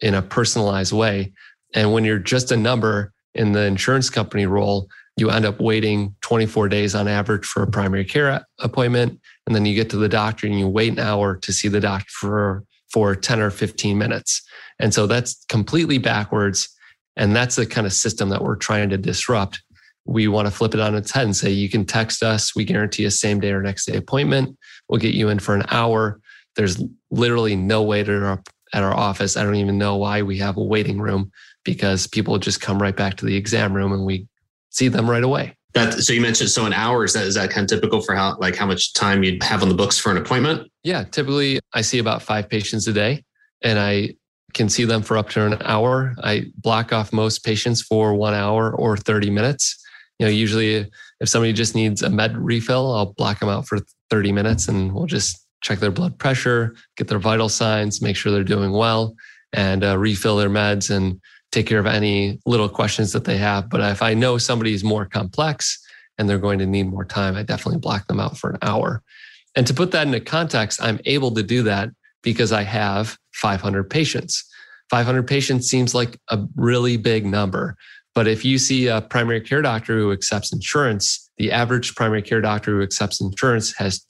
in 0.00 0.14
a 0.14 0.22
personalized 0.22 0.92
way. 0.92 1.32
And 1.74 1.92
when 1.92 2.04
you're 2.04 2.18
just 2.18 2.52
a 2.52 2.56
number, 2.56 3.12
in 3.38 3.52
the 3.52 3.64
insurance 3.64 4.10
company 4.10 4.44
role, 4.44 4.88
you 5.16 5.30
end 5.30 5.46
up 5.46 5.60
waiting 5.60 6.14
24 6.20 6.68
days 6.68 6.94
on 6.94 7.08
average 7.08 7.46
for 7.46 7.62
a 7.62 7.66
primary 7.66 8.04
care 8.04 8.44
appointment. 8.58 9.18
And 9.46 9.54
then 9.54 9.64
you 9.64 9.74
get 9.74 9.88
to 9.90 9.96
the 9.96 10.08
doctor 10.08 10.46
and 10.46 10.58
you 10.58 10.68
wait 10.68 10.92
an 10.92 10.98
hour 10.98 11.36
to 11.36 11.52
see 11.52 11.68
the 11.68 11.80
doctor 11.80 12.10
for, 12.10 12.64
for 12.92 13.14
10 13.14 13.40
or 13.40 13.50
15 13.50 13.96
minutes. 13.96 14.42
And 14.78 14.92
so 14.92 15.06
that's 15.06 15.44
completely 15.48 15.98
backwards. 15.98 16.68
And 17.16 17.34
that's 17.34 17.56
the 17.56 17.66
kind 17.66 17.86
of 17.86 17.92
system 17.92 18.28
that 18.28 18.42
we're 18.42 18.56
trying 18.56 18.90
to 18.90 18.98
disrupt. 18.98 19.62
We 20.04 20.28
want 20.28 20.46
to 20.46 20.52
flip 20.52 20.74
it 20.74 20.80
on 20.80 20.94
its 20.94 21.10
head 21.10 21.24
and 21.24 21.36
say, 21.36 21.50
you 21.50 21.68
can 21.68 21.84
text 21.84 22.22
us. 22.22 22.54
We 22.54 22.64
guarantee 22.64 23.04
a 23.04 23.10
same 23.10 23.40
day 23.40 23.52
or 23.52 23.62
next 23.62 23.86
day 23.86 23.96
appointment. 23.96 24.56
We'll 24.88 25.00
get 25.00 25.14
you 25.14 25.28
in 25.28 25.38
for 25.38 25.54
an 25.54 25.64
hour. 25.68 26.20
There's 26.56 26.82
literally 27.10 27.56
no 27.56 27.92
at 27.92 28.08
our, 28.08 28.42
at 28.72 28.82
our 28.82 28.94
office. 28.94 29.36
I 29.36 29.42
don't 29.42 29.56
even 29.56 29.78
know 29.78 29.96
why 29.96 30.22
we 30.22 30.38
have 30.38 30.56
a 30.56 30.62
waiting 30.62 31.00
room 31.00 31.30
because 31.64 32.06
people 32.06 32.38
just 32.38 32.60
come 32.60 32.80
right 32.80 32.96
back 32.96 33.16
to 33.16 33.26
the 33.26 33.36
exam 33.36 33.74
room 33.74 33.92
and 33.92 34.04
we 34.04 34.26
see 34.70 34.88
them 34.88 35.08
right 35.08 35.24
away. 35.24 35.54
That 35.74 35.92
so 35.94 36.12
you 36.12 36.20
mentioned 36.20 36.50
so 36.50 36.64
in 36.66 36.72
hours 36.72 37.12
that 37.12 37.24
is 37.24 37.34
that 37.34 37.50
kind 37.50 37.64
of 37.64 37.68
typical 37.68 38.00
for 38.00 38.14
how 38.14 38.36
like 38.38 38.56
how 38.56 38.66
much 38.66 38.94
time 38.94 39.22
you'd 39.22 39.42
have 39.42 39.62
on 39.62 39.68
the 39.68 39.74
books 39.74 39.98
for 39.98 40.10
an 40.10 40.16
appointment? 40.16 40.70
Yeah, 40.82 41.04
typically 41.04 41.60
I 41.74 41.82
see 41.82 41.98
about 41.98 42.22
five 42.22 42.48
patients 42.48 42.86
a 42.86 42.92
day, 42.92 43.22
and 43.62 43.78
I 43.78 44.14
can 44.54 44.70
see 44.70 44.84
them 44.84 45.02
for 45.02 45.18
up 45.18 45.28
to 45.30 45.44
an 45.44 45.60
hour. 45.64 46.14
I 46.22 46.46
block 46.56 46.92
off 46.92 47.12
most 47.12 47.44
patients 47.44 47.82
for 47.82 48.14
one 48.14 48.32
hour 48.32 48.74
or 48.74 48.96
thirty 48.96 49.28
minutes. 49.28 49.76
You 50.18 50.26
know, 50.26 50.30
usually 50.32 50.90
if 51.20 51.28
somebody 51.28 51.52
just 51.52 51.74
needs 51.74 52.02
a 52.02 52.08
med 52.08 52.36
refill, 52.36 52.94
I'll 52.94 53.12
block 53.12 53.40
them 53.40 53.50
out 53.50 53.68
for 53.68 53.78
thirty 54.08 54.32
minutes, 54.32 54.68
and 54.68 54.94
we'll 54.94 55.06
just 55.06 55.46
check 55.62 55.80
their 55.80 55.90
blood 55.90 56.18
pressure, 56.18 56.74
get 56.96 57.08
their 57.08 57.18
vital 57.18 57.48
signs, 57.48 58.02
make 58.02 58.16
sure 58.16 58.32
they're 58.32 58.44
doing 58.44 58.72
well, 58.72 59.14
and 59.52 59.84
uh, 59.84 59.98
refill 59.98 60.36
their 60.36 60.50
meds 60.50 60.94
and 60.94 61.20
take 61.50 61.66
care 61.66 61.78
of 61.78 61.86
any 61.86 62.38
little 62.46 62.68
questions 62.68 63.12
that 63.12 63.24
they 63.24 63.38
have. 63.38 63.68
But 63.68 63.80
if 63.80 64.02
I 64.02 64.14
know 64.14 64.38
somebody 64.38 64.74
is 64.74 64.84
more 64.84 65.06
complex 65.06 65.82
and 66.18 66.28
they're 66.28 66.38
going 66.38 66.58
to 66.58 66.66
need 66.66 66.88
more 66.88 67.04
time, 67.04 67.36
I 67.36 67.42
definitely 67.42 67.80
block 67.80 68.06
them 68.06 68.20
out 68.20 68.36
for 68.36 68.50
an 68.50 68.58
hour. 68.62 69.02
And 69.56 69.66
to 69.66 69.74
put 69.74 69.90
that 69.92 70.06
into 70.06 70.20
context, 70.20 70.82
I'm 70.82 71.00
able 71.04 71.32
to 71.32 71.42
do 71.42 71.62
that 71.64 71.90
because 72.22 72.52
I 72.52 72.62
have 72.62 73.16
500 73.34 73.88
patients. 73.88 74.44
500 74.90 75.26
patients 75.26 75.68
seems 75.68 75.94
like 75.94 76.18
a 76.30 76.40
really 76.56 76.96
big 76.96 77.24
number. 77.26 77.76
But 78.14 78.26
if 78.26 78.44
you 78.44 78.58
see 78.58 78.88
a 78.88 79.00
primary 79.00 79.40
care 79.40 79.62
doctor 79.62 79.98
who 79.98 80.12
accepts 80.12 80.52
insurance, 80.52 81.30
the 81.38 81.52
average 81.52 81.94
primary 81.94 82.22
care 82.22 82.40
doctor 82.40 82.72
who 82.72 82.82
accepts 82.82 83.20
insurance 83.20 83.76
has 83.76 84.00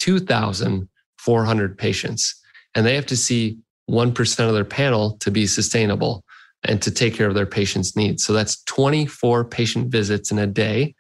2,400 1.25 1.77
patients, 1.77 2.41
and 2.75 2.87
they 2.87 2.95
have 2.95 3.07
to 3.07 3.17
see 3.17 3.59
1% 3.91 4.49
of 4.49 4.55
their 4.55 4.65
panel 4.65 5.17
to 5.19 5.31
be 5.31 5.47
sustainable 5.47 6.25
and 6.65 6.83
to 6.83 6.91
take 6.91 7.15
care 7.15 7.29
of 7.29 7.35
their 7.35 7.47
patients' 7.47 7.97
needs. 7.97 8.25
So 8.25 8.33
that's 8.33 8.63
24 8.65 9.45
patient 9.45 9.91
visits 9.91 10.31
in 10.31 10.39
a 10.39 10.47
day. 10.47 10.95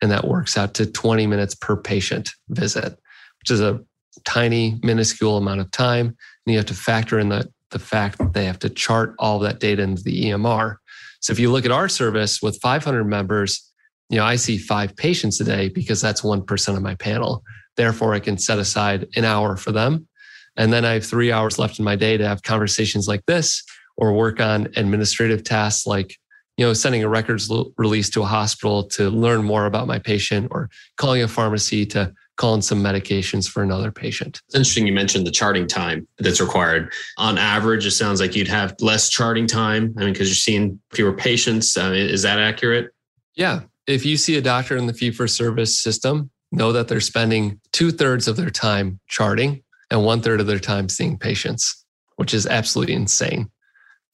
And 0.00 0.10
that 0.10 0.26
works 0.26 0.56
out 0.56 0.74
to 0.74 0.86
20 0.86 1.26
minutes 1.26 1.54
per 1.54 1.76
patient 1.76 2.30
visit, 2.48 2.98
which 3.38 3.50
is 3.50 3.60
a 3.60 3.80
tiny, 4.24 4.80
minuscule 4.82 5.36
amount 5.36 5.60
of 5.60 5.70
time. 5.70 6.06
And 6.06 6.16
you 6.52 6.56
have 6.56 6.66
to 6.66 6.74
factor 6.74 7.20
in 7.20 7.28
the 7.28 7.48
the 7.72 7.78
fact 7.78 8.18
that 8.18 8.32
they 8.34 8.44
have 8.44 8.58
to 8.60 8.68
chart 8.68 9.14
all 9.18 9.38
that 9.40 9.58
data 9.58 9.82
into 9.82 10.02
the 10.02 10.26
EMR. 10.26 10.76
So 11.20 11.32
if 11.32 11.38
you 11.38 11.50
look 11.50 11.64
at 11.64 11.72
our 11.72 11.88
service 11.88 12.40
with 12.40 12.60
500 12.60 13.04
members, 13.04 13.68
you 14.10 14.18
know, 14.18 14.24
I 14.24 14.36
see 14.36 14.58
five 14.58 14.94
patients 14.94 15.40
a 15.40 15.44
day 15.44 15.68
because 15.68 16.00
that's 16.00 16.20
1% 16.20 16.76
of 16.76 16.82
my 16.82 16.94
panel. 16.94 17.42
Therefore, 17.76 18.14
I 18.14 18.20
can 18.20 18.38
set 18.38 18.58
aside 18.58 19.06
an 19.16 19.24
hour 19.24 19.56
for 19.56 19.72
them. 19.72 20.08
And 20.56 20.72
then 20.72 20.84
I 20.84 20.92
have 20.94 21.06
three 21.06 21.32
hours 21.32 21.58
left 21.58 21.78
in 21.78 21.84
my 21.84 21.96
day 21.96 22.16
to 22.16 22.26
have 22.26 22.42
conversations 22.42 23.08
like 23.08 23.24
this 23.26 23.62
or 23.96 24.12
work 24.12 24.40
on 24.40 24.68
administrative 24.76 25.44
tasks 25.44 25.86
like 25.86 26.18
you 26.56 26.66
know 26.66 26.72
sending 26.74 27.02
a 27.02 27.08
records 27.08 27.50
release 27.78 28.10
to 28.10 28.22
a 28.22 28.26
hospital 28.26 28.84
to 28.84 29.08
learn 29.08 29.42
more 29.42 29.64
about 29.64 29.86
my 29.86 29.98
patient 29.98 30.48
or 30.50 30.68
calling 30.96 31.22
a 31.22 31.28
pharmacy 31.28 31.86
to 31.86 32.12
call 32.36 32.54
in 32.54 32.62
some 32.62 32.82
medications 32.82 33.48
for 33.48 33.62
another 33.62 33.92
patient. 33.92 34.40
It's 34.46 34.56
interesting 34.56 34.86
you 34.86 34.92
mentioned 34.92 35.26
the 35.26 35.30
charting 35.30 35.66
time 35.66 36.08
that's 36.18 36.40
required. 36.40 36.92
On 37.18 37.38
average, 37.38 37.86
it 37.86 37.92
sounds 37.92 38.20
like 38.20 38.34
you'd 38.34 38.48
have 38.48 38.74
less 38.80 39.08
charting 39.08 39.46
time. 39.46 39.94
I 39.96 40.00
mean, 40.00 40.12
because 40.12 40.28
you're 40.28 40.34
seeing 40.34 40.80
fewer 40.92 41.12
patients. 41.12 41.76
Uh, 41.76 41.92
is 41.94 42.22
that 42.22 42.38
accurate? 42.38 42.90
Yeah. 43.34 43.60
If 43.86 44.04
you 44.04 44.16
see 44.16 44.36
a 44.36 44.42
doctor 44.42 44.76
in 44.76 44.86
the 44.86 44.94
fee 44.94 45.10
for 45.10 45.28
service 45.28 45.80
system, 45.80 46.31
know 46.52 46.72
that 46.72 46.88
they're 46.88 47.00
spending 47.00 47.60
two 47.72 47.90
thirds 47.90 48.28
of 48.28 48.36
their 48.36 48.50
time 48.50 49.00
charting 49.08 49.62
and 49.90 50.04
one 50.04 50.20
third 50.20 50.40
of 50.40 50.46
their 50.46 50.58
time 50.58 50.88
seeing 50.88 51.18
patients, 51.18 51.84
which 52.16 52.32
is 52.32 52.46
absolutely 52.46 52.94
insane. 52.94 53.50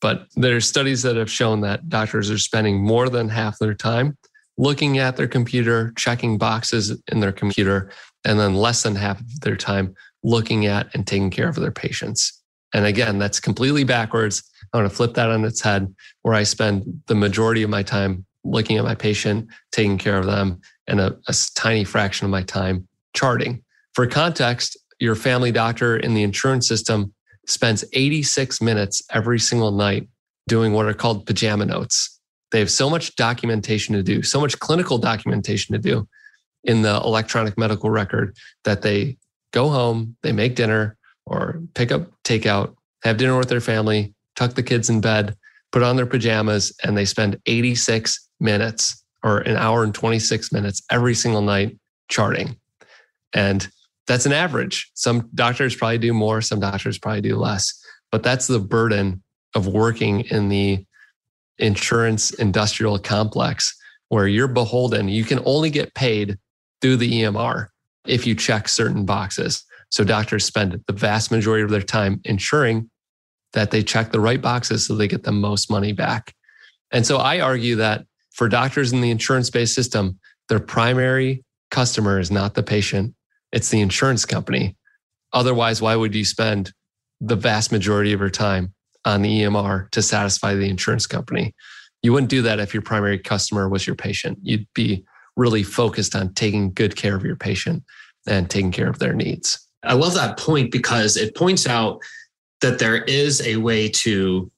But 0.00 0.26
there 0.36 0.56
are 0.56 0.60
studies 0.60 1.02
that 1.02 1.16
have 1.16 1.30
shown 1.30 1.60
that 1.62 1.88
doctors 1.88 2.30
are 2.30 2.38
spending 2.38 2.80
more 2.80 3.08
than 3.08 3.28
half 3.28 3.58
their 3.58 3.74
time 3.74 4.16
looking 4.56 4.98
at 4.98 5.16
their 5.16 5.28
computer, 5.28 5.92
checking 5.96 6.36
boxes 6.36 7.00
in 7.10 7.20
their 7.20 7.32
computer, 7.32 7.90
and 8.24 8.38
then 8.38 8.54
less 8.54 8.82
than 8.82 8.96
half 8.96 9.20
of 9.20 9.40
their 9.40 9.56
time 9.56 9.94
looking 10.24 10.66
at 10.66 10.92
and 10.94 11.06
taking 11.06 11.30
care 11.30 11.48
of 11.48 11.54
their 11.56 11.70
patients. 11.70 12.42
And 12.74 12.84
again, 12.84 13.18
that's 13.18 13.40
completely 13.40 13.84
backwards. 13.84 14.42
I 14.72 14.78
want 14.78 14.90
to 14.90 14.94
flip 14.96 15.14
that 15.14 15.30
on 15.30 15.44
its 15.44 15.60
head, 15.60 15.94
where 16.22 16.34
I 16.34 16.42
spend 16.42 17.02
the 17.06 17.14
majority 17.14 17.62
of 17.62 17.70
my 17.70 17.82
time 17.82 18.26
looking 18.44 18.76
at 18.76 18.84
my 18.84 18.94
patient, 18.94 19.48
taking 19.72 19.96
care 19.96 20.18
of 20.18 20.26
them, 20.26 20.60
and 20.88 21.00
a, 21.00 21.16
a 21.28 21.34
tiny 21.54 21.84
fraction 21.84 22.24
of 22.24 22.30
my 22.30 22.42
time 22.42 22.88
charting. 23.14 23.62
For 23.94 24.06
context, 24.06 24.76
your 24.98 25.14
family 25.14 25.52
doctor 25.52 25.96
in 25.96 26.14
the 26.14 26.22
insurance 26.22 26.66
system 26.66 27.12
spends 27.46 27.84
86 27.92 28.60
minutes 28.60 29.02
every 29.12 29.38
single 29.38 29.70
night 29.70 30.08
doing 30.48 30.72
what 30.72 30.86
are 30.86 30.94
called 30.94 31.26
pajama 31.26 31.66
notes. 31.66 32.18
They 32.50 32.58
have 32.58 32.70
so 32.70 32.88
much 32.88 33.14
documentation 33.16 33.94
to 33.94 34.02
do, 34.02 34.22
so 34.22 34.40
much 34.40 34.58
clinical 34.58 34.98
documentation 34.98 35.74
to 35.74 35.78
do 35.78 36.08
in 36.64 36.82
the 36.82 36.96
electronic 36.96 37.56
medical 37.58 37.90
record 37.90 38.36
that 38.64 38.82
they 38.82 39.18
go 39.52 39.68
home, 39.68 40.16
they 40.22 40.32
make 40.32 40.56
dinner 40.56 40.96
or 41.26 41.62
pick 41.74 41.92
up 41.92 42.10
takeout, 42.24 42.74
have 43.02 43.18
dinner 43.18 43.36
with 43.38 43.48
their 43.48 43.60
family, 43.60 44.14
tuck 44.34 44.54
the 44.54 44.62
kids 44.62 44.90
in 44.90 45.00
bed, 45.00 45.36
put 45.72 45.82
on 45.82 45.96
their 45.96 46.06
pajamas, 46.06 46.72
and 46.82 46.96
they 46.96 47.04
spend 47.04 47.38
86 47.46 48.28
minutes 48.40 49.04
or 49.22 49.38
an 49.38 49.56
hour 49.56 49.84
and 49.84 49.94
26 49.94 50.52
minutes 50.52 50.82
every 50.90 51.14
single 51.14 51.42
night 51.42 51.78
charting. 52.08 52.56
And 53.32 53.68
that's 54.06 54.26
an 54.26 54.32
average. 54.32 54.90
Some 54.94 55.28
doctors 55.34 55.76
probably 55.76 55.98
do 55.98 56.14
more, 56.14 56.40
some 56.40 56.60
doctors 56.60 56.98
probably 56.98 57.20
do 57.20 57.36
less, 57.36 57.78
but 58.10 58.22
that's 58.22 58.46
the 58.46 58.58
burden 58.58 59.22
of 59.54 59.66
working 59.66 60.20
in 60.20 60.48
the 60.48 60.84
insurance 61.58 62.30
industrial 62.34 62.98
complex 62.98 63.76
where 64.08 64.26
you're 64.26 64.48
beholden. 64.48 65.08
You 65.08 65.24
can 65.24 65.40
only 65.44 65.70
get 65.70 65.94
paid 65.94 66.38
through 66.80 66.96
the 66.96 67.22
EMR 67.22 67.68
if 68.06 68.26
you 68.26 68.34
check 68.34 68.68
certain 68.68 69.04
boxes. 69.04 69.64
So 69.90 70.04
doctors 70.04 70.44
spend 70.44 70.80
the 70.86 70.92
vast 70.92 71.30
majority 71.30 71.64
of 71.64 71.70
their 71.70 71.82
time 71.82 72.20
ensuring 72.24 72.90
that 73.52 73.70
they 73.70 73.82
check 73.82 74.12
the 74.12 74.20
right 74.20 74.40
boxes 74.40 74.86
so 74.86 74.94
they 74.94 75.08
get 75.08 75.24
the 75.24 75.32
most 75.32 75.70
money 75.70 75.92
back. 75.92 76.34
And 76.90 77.06
so 77.06 77.18
I 77.18 77.40
argue 77.40 77.76
that 77.76 78.04
for 78.38 78.48
doctors 78.48 78.92
in 78.92 79.00
the 79.00 79.10
insurance 79.10 79.50
based 79.50 79.74
system, 79.74 80.16
their 80.48 80.60
primary 80.60 81.44
customer 81.72 82.20
is 82.20 82.30
not 82.30 82.54
the 82.54 82.62
patient, 82.62 83.12
it's 83.50 83.70
the 83.70 83.80
insurance 83.80 84.24
company. 84.24 84.76
Otherwise, 85.32 85.82
why 85.82 85.96
would 85.96 86.14
you 86.14 86.24
spend 86.24 86.72
the 87.20 87.34
vast 87.34 87.72
majority 87.72 88.12
of 88.12 88.20
your 88.20 88.30
time 88.30 88.72
on 89.04 89.22
the 89.22 89.42
EMR 89.42 89.90
to 89.90 90.00
satisfy 90.00 90.54
the 90.54 90.70
insurance 90.70 91.04
company? 91.04 91.52
You 92.02 92.12
wouldn't 92.12 92.30
do 92.30 92.40
that 92.42 92.60
if 92.60 92.72
your 92.72 92.82
primary 92.82 93.18
customer 93.18 93.68
was 93.68 93.88
your 93.88 93.96
patient. 93.96 94.38
You'd 94.40 94.68
be 94.72 95.04
really 95.36 95.64
focused 95.64 96.14
on 96.14 96.32
taking 96.34 96.72
good 96.72 96.94
care 96.94 97.16
of 97.16 97.24
your 97.24 97.36
patient 97.36 97.82
and 98.28 98.48
taking 98.48 98.70
care 98.70 98.88
of 98.88 99.00
their 99.00 99.14
needs. 99.14 99.58
I 99.82 99.94
love 99.94 100.14
that 100.14 100.38
point 100.38 100.70
because 100.70 101.16
it 101.16 101.34
points 101.34 101.66
out 101.66 102.00
that 102.60 102.78
there 102.78 103.02
is 103.02 103.44
a 103.44 103.56
way 103.56 103.88
to 103.88 104.48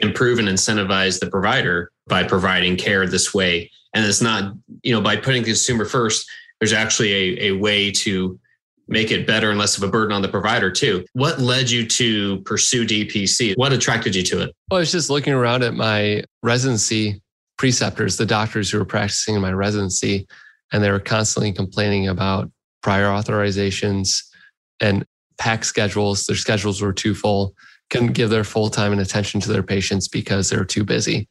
improve 0.00 0.38
and 0.38 0.48
incentivize 0.48 1.20
the 1.20 1.30
provider 1.30 1.90
by 2.06 2.22
providing 2.24 2.76
care 2.76 3.06
this 3.06 3.32
way. 3.32 3.70
And 3.94 4.04
it's 4.04 4.20
not, 4.20 4.54
you 4.82 4.92
know, 4.92 5.00
by 5.00 5.16
putting 5.16 5.42
the 5.42 5.50
consumer 5.50 5.84
first, 5.84 6.28
there's 6.60 6.72
actually 6.72 7.12
a, 7.12 7.50
a 7.50 7.56
way 7.56 7.90
to 7.90 8.38
make 8.86 9.10
it 9.10 9.26
better 9.26 9.50
and 9.50 9.58
less 9.58 9.76
of 9.76 9.82
a 9.82 9.88
burden 9.88 10.12
on 10.12 10.20
the 10.20 10.28
provider 10.28 10.70
too. 10.70 11.04
What 11.14 11.38
led 11.40 11.70
you 11.70 11.86
to 11.86 12.40
pursue 12.40 12.86
DPC? 12.86 13.54
What 13.56 13.72
attracted 13.72 14.14
you 14.14 14.22
to 14.24 14.42
it? 14.42 14.54
Well, 14.70 14.78
I 14.78 14.80
was 14.80 14.92
just 14.92 15.08
looking 15.08 15.32
around 15.32 15.62
at 15.62 15.74
my 15.74 16.24
residency 16.42 17.22
preceptors, 17.56 18.16
the 18.16 18.26
doctors 18.26 18.70
who 18.70 18.78
were 18.78 18.84
practicing 18.84 19.36
in 19.36 19.40
my 19.40 19.52
residency, 19.52 20.26
and 20.72 20.82
they 20.82 20.90
were 20.90 21.00
constantly 21.00 21.52
complaining 21.52 22.08
about 22.08 22.50
prior 22.82 23.06
authorizations 23.06 24.22
and 24.80 25.06
pack 25.38 25.64
schedules. 25.64 26.26
Their 26.26 26.36
schedules 26.36 26.82
were 26.82 26.92
too 26.92 27.14
full, 27.14 27.54
couldn't 27.88 28.12
give 28.12 28.28
their 28.28 28.44
full 28.44 28.68
time 28.68 28.92
and 28.92 29.00
attention 29.00 29.40
to 29.40 29.52
their 29.52 29.62
patients 29.62 30.08
because 30.08 30.50
they 30.50 30.56
were 30.58 30.64
too 30.64 30.84
busy 30.84 31.28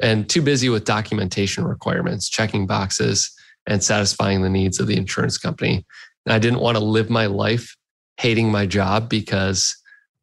and 0.00 0.28
too 0.28 0.42
busy 0.42 0.68
with 0.68 0.84
documentation 0.84 1.64
requirements, 1.64 2.28
checking 2.28 2.66
boxes, 2.66 3.32
and 3.66 3.82
satisfying 3.82 4.42
the 4.42 4.50
needs 4.50 4.80
of 4.80 4.86
the 4.86 4.96
insurance 4.96 5.38
company. 5.38 5.84
And 6.26 6.32
I 6.32 6.38
didn't 6.38 6.60
want 6.60 6.76
to 6.76 6.84
live 6.84 7.10
my 7.10 7.26
life 7.26 7.76
hating 8.18 8.50
my 8.50 8.66
job 8.66 9.08
because 9.08 9.76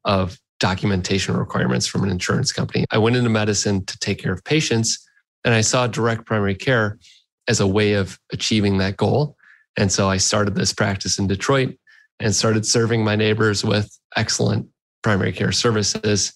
of 0.06 0.38
documentation 0.60 1.36
requirements 1.36 1.88
from 1.88 2.04
an 2.04 2.10
insurance 2.10 2.52
company. 2.52 2.86
I 2.92 2.98
went 2.98 3.16
into 3.16 3.30
medicine 3.30 3.86
to 3.86 3.98
take 4.00 4.20
care 4.20 4.34
of 4.34 4.44
patients 4.44 5.08
and 5.44 5.54
I 5.54 5.62
saw 5.62 5.88
direct 5.88 6.26
primary 6.26 6.56
care 6.56 7.00
as 7.48 7.60
a 7.60 7.68
way 7.68 7.94
of 7.94 8.20
achieving 8.32 8.78
that 8.78 8.98
goal. 8.98 9.36
And 9.78 9.92
so 9.92 10.10
I 10.10 10.18
started 10.18 10.56
this 10.56 10.74
practice 10.74 11.18
in 11.18 11.28
Detroit 11.28 11.76
and 12.20 12.36
started 12.36 12.66
serving 12.66 13.04
my 13.04 13.16
neighbors 13.16 13.64
with 13.64 13.92
excellent 14.16 14.68
primary 15.02 15.32
care 15.32 15.52
services. 15.52 16.34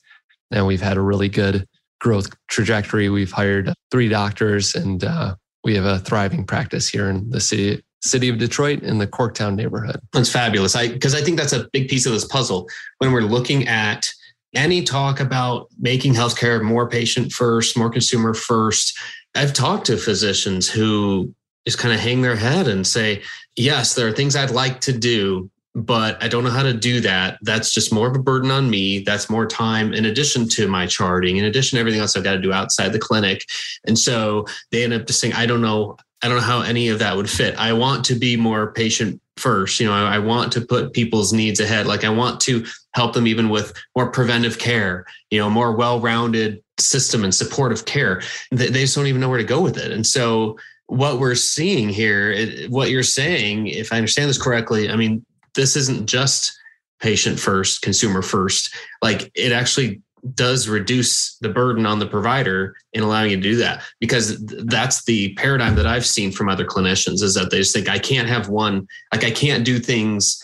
And 0.51 0.65
we've 0.65 0.81
had 0.81 0.97
a 0.97 1.01
really 1.01 1.29
good 1.29 1.67
growth 2.05 2.29
trajectory. 2.49 3.09
We've 3.09 3.31
hired 3.31 3.73
three 3.89 4.07
doctors 4.07 4.75
and 4.75 5.03
uh, 5.03 5.33
we 5.63 5.73
have 5.73 5.85
a 5.85 5.97
thriving 5.97 6.45
practice 6.45 6.87
here 6.87 7.09
in 7.09 7.31
the 7.31 7.41
city 7.41 7.83
city 8.03 8.29
of 8.29 8.37
Detroit 8.37 8.83
in 8.83 8.99
the 8.99 9.07
Corktown 9.07 9.55
neighborhood. 9.55 9.99
That's 10.13 10.31
fabulous. 10.31 10.75
I 10.75 10.89
because 10.89 11.15
I 11.15 11.21
think 11.21 11.39
that's 11.39 11.51
a 11.51 11.67
big 11.73 11.87
piece 11.87 12.05
of 12.05 12.13
this 12.13 12.23
puzzle 12.23 12.69
when 12.99 13.11
we're 13.11 13.21
looking 13.21 13.67
at 13.67 14.07
any 14.53 14.83
talk 14.83 15.19
about 15.19 15.67
making 15.79 16.13
healthcare 16.13 16.61
more 16.61 16.87
patient 16.87 17.31
first, 17.31 17.75
more 17.75 17.89
consumer 17.89 18.35
first. 18.35 18.95
I've 19.33 19.53
talked 19.53 19.87
to 19.87 19.97
physicians 19.97 20.69
who 20.69 21.33
just 21.65 21.79
kind 21.79 21.91
of 21.91 21.99
hang 21.99 22.21
their 22.21 22.35
head 22.35 22.67
and 22.67 22.85
say, 22.85 23.23
"Yes, 23.55 23.95
there 23.95 24.07
are 24.07 24.11
things 24.11 24.35
I'd 24.35 24.51
like 24.51 24.79
to 24.81 24.93
do, 24.93 25.49
but 25.75 26.23
I 26.23 26.29
don't 26.29 26.45
know 26.45 26.49
how 26.49 26.63
to 26.63 26.73
do 26.73 27.01
that. 27.01 27.37
That's 27.41 27.73
just 27.73 27.93
more 27.93 28.07
of 28.07 28.15
a 28.15 28.19
burden 28.19 28.49
on 28.49 28.69
me. 28.69 28.99
That's 28.99 29.29
more 29.29 29.45
time 29.45 29.93
in 29.93 30.05
addition 30.05 30.47
to 30.49 30.69
my 30.69 30.87
charting, 30.87 31.35
in 31.35 31.43
addition 31.43 31.75
to 31.75 31.81
everything 31.81 31.99
else 31.99 32.15
I've 32.15 32.23
got 32.23 32.33
to 32.33 32.41
do 32.41 32.53
outside 32.53 32.93
the 32.93 32.99
clinic. 32.99 33.45
And 33.85 33.99
so 33.99 34.45
they 34.71 34.85
end 34.85 34.93
up 34.93 35.05
just 35.05 35.19
saying, 35.19 35.33
I 35.33 35.45
don't 35.45 35.61
know, 35.61 35.97
I 36.23 36.29
don't 36.29 36.37
know 36.37 36.43
how 36.43 36.61
any 36.61 36.87
of 36.87 36.99
that 36.99 37.17
would 37.17 37.29
fit. 37.29 37.55
I 37.57 37.73
want 37.73 38.05
to 38.05 38.15
be 38.15 38.37
more 38.37 38.71
patient 38.71 39.21
first. 39.35 39.81
You 39.81 39.87
know, 39.87 39.93
I, 39.93 40.15
I 40.15 40.19
want 40.19 40.53
to 40.53 40.61
put 40.61 40.93
people's 40.93 41.33
needs 41.33 41.59
ahead. 41.59 41.87
Like 41.87 42.05
I 42.05 42.09
want 42.09 42.39
to 42.41 42.65
help 42.93 43.13
them 43.13 43.27
even 43.27 43.49
with 43.49 43.73
more 43.97 44.09
preventive 44.09 44.57
care, 44.57 45.05
you 45.29 45.39
know, 45.39 45.49
more 45.49 45.75
well-rounded 45.75 46.63
system 46.79 47.25
and 47.25 47.35
supportive 47.35 47.83
care. 47.83 48.21
They, 48.49 48.67
they 48.67 48.81
just 48.81 48.95
don't 48.95 49.07
even 49.07 49.19
know 49.19 49.27
where 49.27 49.37
to 49.37 49.43
go 49.43 49.59
with 49.59 49.77
it. 49.77 49.91
And 49.91 50.07
so 50.07 50.57
what 50.87 51.19
we're 51.19 51.35
seeing 51.35 51.89
here, 51.89 52.69
what 52.69 52.91
you're 52.91 53.03
saying, 53.03 53.67
if 53.67 53.91
I 53.91 53.97
understand 53.97 54.29
this 54.29 54.41
correctly, 54.41 54.89
I 54.89 54.95
mean, 54.95 55.25
this 55.55 55.75
isn't 55.75 56.07
just 56.07 56.57
patient 56.99 57.39
first, 57.39 57.81
consumer 57.81 58.21
first. 58.21 58.73
Like 59.01 59.31
it 59.35 59.51
actually 59.51 60.01
does 60.33 60.67
reduce 60.67 61.37
the 61.37 61.49
burden 61.49 61.85
on 61.85 61.99
the 61.99 62.07
provider 62.07 62.75
in 62.93 63.03
allowing 63.03 63.29
you 63.29 63.35
to 63.35 63.41
do 63.41 63.55
that 63.57 63.83
because 63.99 64.43
that's 64.65 65.03
the 65.05 65.33
paradigm 65.35 65.75
that 65.75 65.85
I've 65.85 66.05
seen 66.05 66.31
from 66.31 66.49
other 66.49 66.65
clinicians 66.65 67.21
is 67.21 67.35
that 67.35 67.51
they 67.51 67.59
just 67.59 67.75
think 67.75 67.87
I 67.87 67.99
can't 67.99 68.27
have 68.27 68.49
one 68.49 68.87
like 69.13 69.23
I 69.23 69.29
can't 69.29 69.63
do 69.63 69.77
things 69.77 70.41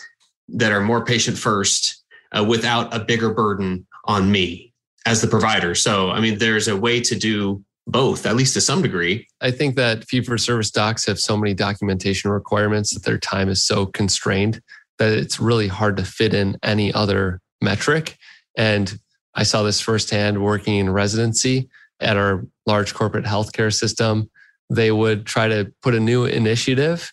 that 0.48 0.70
are 0.70 0.80
more 0.80 1.04
patient 1.04 1.36
first 1.36 2.04
uh, 2.36 2.44
without 2.44 2.94
a 2.94 3.00
bigger 3.00 3.34
burden 3.34 3.86
on 4.04 4.30
me 4.30 4.72
as 5.04 5.20
the 5.20 5.26
provider. 5.26 5.74
So 5.74 6.10
I 6.10 6.20
mean 6.20 6.38
there's 6.38 6.68
a 6.68 6.76
way 6.76 7.00
to 7.00 7.16
do 7.16 7.64
both 7.88 8.24
at 8.26 8.36
least 8.36 8.54
to 8.54 8.60
some 8.60 8.82
degree. 8.82 9.26
I 9.40 9.50
think 9.50 9.74
that 9.74 10.04
fee 10.04 10.22
for 10.22 10.38
service 10.38 10.70
docs 10.70 11.06
have 11.06 11.18
so 11.18 11.36
many 11.36 11.54
documentation 11.54 12.30
requirements 12.30 12.94
that 12.94 13.02
their 13.02 13.18
time 13.18 13.48
is 13.48 13.64
so 13.64 13.86
constrained 13.86 14.62
that 15.08 15.18
it's 15.18 15.40
really 15.40 15.68
hard 15.68 15.96
to 15.96 16.04
fit 16.04 16.34
in 16.34 16.56
any 16.62 16.92
other 16.92 17.40
metric. 17.60 18.16
And 18.56 18.98
I 19.34 19.42
saw 19.42 19.62
this 19.62 19.80
firsthand 19.80 20.42
working 20.42 20.76
in 20.76 20.90
residency 20.90 21.68
at 22.00 22.16
our 22.16 22.44
large 22.66 22.94
corporate 22.94 23.24
healthcare 23.24 23.72
system. 23.72 24.30
They 24.70 24.92
would 24.92 25.26
try 25.26 25.48
to 25.48 25.72
put 25.82 25.94
a 25.94 26.00
new 26.00 26.24
initiative 26.24 27.12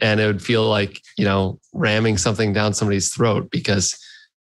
and 0.00 0.20
it 0.20 0.26
would 0.26 0.42
feel 0.42 0.68
like, 0.68 1.00
you 1.16 1.24
know, 1.24 1.58
ramming 1.72 2.18
something 2.18 2.52
down 2.52 2.74
somebody's 2.74 3.12
throat 3.12 3.50
because, 3.50 3.98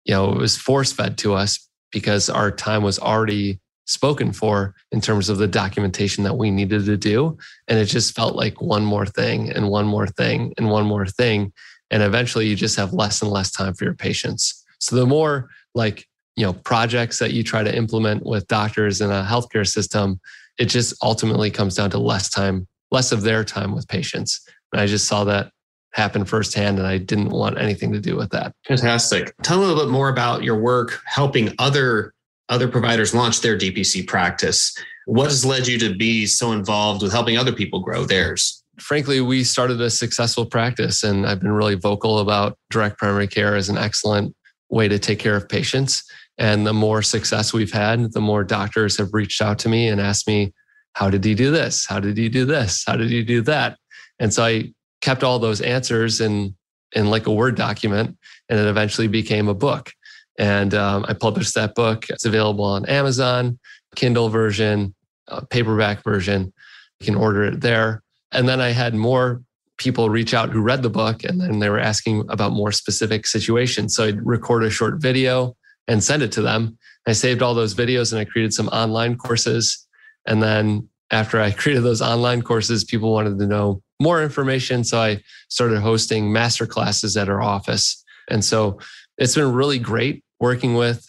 you 0.05 0.13
know, 0.13 0.31
it 0.31 0.37
was 0.37 0.57
force 0.57 0.91
fed 0.91 1.17
to 1.19 1.33
us 1.33 1.67
because 1.91 2.29
our 2.29 2.51
time 2.51 2.83
was 2.83 2.99
already 2.99 3.59
spoken 3.85 4.31
for 4.31 4.73
in 4.91 5.01
terms 5.01 5.27
of 5.27 5.37
the 5.37 5.47
documentation 5.47 6.23
that 6.23 6.37
we 6.37 6.49
needed 6.49 6.85
to 6.85 6.97
do. 6.97 7.37
And 7.67 7.77
it 7.79 7.85
just 7.85 8.15
felt 8.15 8.35
like 8.35 8.61
one 8.61 8.85
more 8.85 9.05
thing 9.05 9.51
and 9.51 9.69
one 9.69 9.85
more 9.85 10.07
thing 10.07 10.53
and 10.57 10.69
one 10.69 10.85
more 10.85 11.05
thing. 11.05 11.51
And 11.91 12.01
eventually 12.01 12.47
you 12.47 12.55
just 12.55 12.77
have 12.77 12.93
less 12.93 13.21
and 13.21 13.29
less 13.29 13.51
time 13.51 13.73
for 13.73 13.83
your 13.83 13.93
patients. 13.93 14.65
So 14.79 14.95
the 14.95 15.05
more 15.05 15.49
like, 15.75 16.07
you 16.35 16.45
know, 16.45 16.53
projects 16.53 17.19
that 17.19 17.33
you 17.33 17.43
try 17.43 17.63
to 17.63 17.75
implement 17.75 18.25
with 18.25 18.47
doctors 18.47 19.01
in 19.01 19.11
a 19.11 19.23
healthcare 19.23 19.67
system, 19.67 20.19
it 20.57 20.65
just 20.65 20.93
ultimately 21.03 21.51
comes 21.51 21.75
down 21.75 21.91
to 21.91 21.99
less 21.99 22.29
time, 22.29 22.67
less 22.89 23.11
of 23.11 23.21
their 23.21 23.43
time 23.43 23.75
with 23.75 23.87
patients. 23.87 24.41
And 24.71 24.81
I 24.81 24.87
just 24.87 25.07
saw 25.07 25.23
that 25.25 25.51
happen 25.93 26.23
firsthand 26.23 26.77
and 26.79 26.87
I 26.87 26.97
didn't 26.97 27.29
want 27.29 27.59
anything 27.59 27.91
to 27.91 27.99
do 27.99 28.15
with 28.15 28.29
that. 28.31 28.53
Fantastic. 28.65 29.33
Tell 29.43 29.57
me 29.57 29.65
a 29.65 29.67
little 29.67 29.83
bit 29.83 29.91
more 29.91 30.09
about 30.09 30.43
your 30.43 30.59
work 30.59 31.01
helping 31.05 31.53
other 31.59 32.13
other 32.49 32.67
providers 32.67 33.15
launch 33.15 33.39
their 33.39 33.57
DPC 33.57 34.05
practice. 34.05 34.75
What 35.05 35.25
has 35.25 35.45
led 35.45 35.67
you 35.67 35.79
to 35.79 35.95
be 35.95 36.25
so 36.25 36.51
involved 36.51 37.01
with 37.01 37.13
helping 37.13 37.37
other 37.37 37.53
people 37.53 37.79
grow 37.79 38.03
theirs? 38.03 38.60
Frankly, 38.81 39.21
we 39.21 39.43
started 39.43 39.79
a 39.79 39.89
successful 39.89 40.45
practice 40.45 41.03
and 41.03 41.25
I've 41.25 41.39
been 41.39 41.51
really 41.51 41.75
vocal 41.75 42.19
about 42.19 42.57
direct 42.69 42.97
primary 42.97 43.27
care 43.27 43.55
as 43.55 43.69
an 43.69 43.77
excellent 43.77 44.35
way 44.69 44.87
to 44.87 44.99
take 44.99 45.19
care 45.19 45.35
of 45.35 45.47
patients. 45.47 46.03
And 46.37 46.65
the 46.65 46.73
more 46.73 47.01
success 47.01 47.53
we've 47.53 47.71
had, 47.71 48.13
the 48.13 48.21
more 48.21 48.43
doctors 48.43 48.97
have 48.97 49.13
reached 49.13 49.41
out 49.41 49.59
to 49.59 49.69
me 49.69 49.87
and 49.87 50.01
asked 50.01 50.27
me, 50.27 50.53
How 50.93 51.09
did 51.09 51.25
you 51.25 51.35
do 51.35 51.51
this? 51.51 51.85
How 51.85 51.99
did 51.99 52.17
you 52.17 52.29
do 52.29 52.45
this? 52.45 52.83
How 52.85 52.95
did 52.95 53.11
you 53.11 53.23
do 53.23 53.41
that? 53.41 53.77
And 54.19 54.33
so 54.33 54.43
I 54.43 54.73
kept 55.01 55.23
all 55.23 55.39
those 55.39 55.61
answers 55.61 56.21
in 56.21 56.55
in 56.93 57.09
like 57.09 57.27
a 57.27 57.33
word 57.33 57.55
document 57.55 58.17
and 58.49 58.59
it 58.59 58.67
eventually 58.67 59.07
became 59.07 59.47
a 59.47 59.53
book 59.53 59.91
and 60.37 60.73
um, 60.73 61.05
i 61.07 61.13
published 61.13 61.55
that 61.55 61.73
book 61.75 62.09
it's 62.09 62.25
available 62.25 62.65
on 62.65 62.85
amazon 62.85 63.57
kindle 63.95 64.29
version 64.29 64.93
uh, 65.29 65.41
paperback 65.49 66.03
version 66.03 66.53
you 66.99 67.05
can 67.05 67.15
order 67.15 67.43
it 67.45 67.61
there 67.61 68.03
and 68.31 68.47
then 68.47 68.59
i 68.61 68.69
had 68.69 68.93
more 68.93 69.41
people 69.77 70.09
reach 70.09 70.33
out 70.33 70.49
who 70.49 70.61
read 70.61 70.83
the 70.83 70.89
book 70.89 71.23
and 71.23 71.41
then 71.41 71.59
they 71.59 71.69
were 71.69 71.79
asking 71.79 72.25
about 72.29 72.51
more 72.51 72.71
specific 72.71 73.25
situations 73.25 73.95
so 73.95 74.05
i'd 74.05 74.25
record 74.25 74.63
a 74.63 74.69
short 74.69 75.01
video 75.01 75.55
and 75.87 76.03
send 76.03 76.21
it 76.21 76.31
to 76.31 76.41
them 76.41 76.77
i 77.07 77.11
saved 77.11 77.41
all 77.41 77.53
those 77.53 77.73
videos 77.73 78.11
and 78.11 78.19
i 78.19 78.25
created 78.25 78.53
some 78.53 78.67
online 78.69 79.15
courses 79.15 79.87
and 80.27 80.41
then 80.43 80.87
after 81.11 81.39
i 81.39 81.51
created 81.61 81.83
those 81.83 82.01
online 82.01 82.41
courses 82.41 82.83
people 82.83 83.11
wanted 83.11 83.39
to 83.39 83.47
know 83.47 83.81
more 84.01 84.23
information. 84.23 84.83
So 84.83 84.99
I 84.99 85.21
started 85.47 85.79
hosting 85.79 86.33
master 86.33 86.65
classes 86.65 87.15
at 87.15 87.29
our 87.29 87.41
office. 87.41 88.03
And 88.29 88.43
so 88.43 88.79
it's 89.17 89.35
been 89.35 89.53
really 89.53 89.77
great 89.77 90.23
working 90.39 90.73
with 90.73 91.05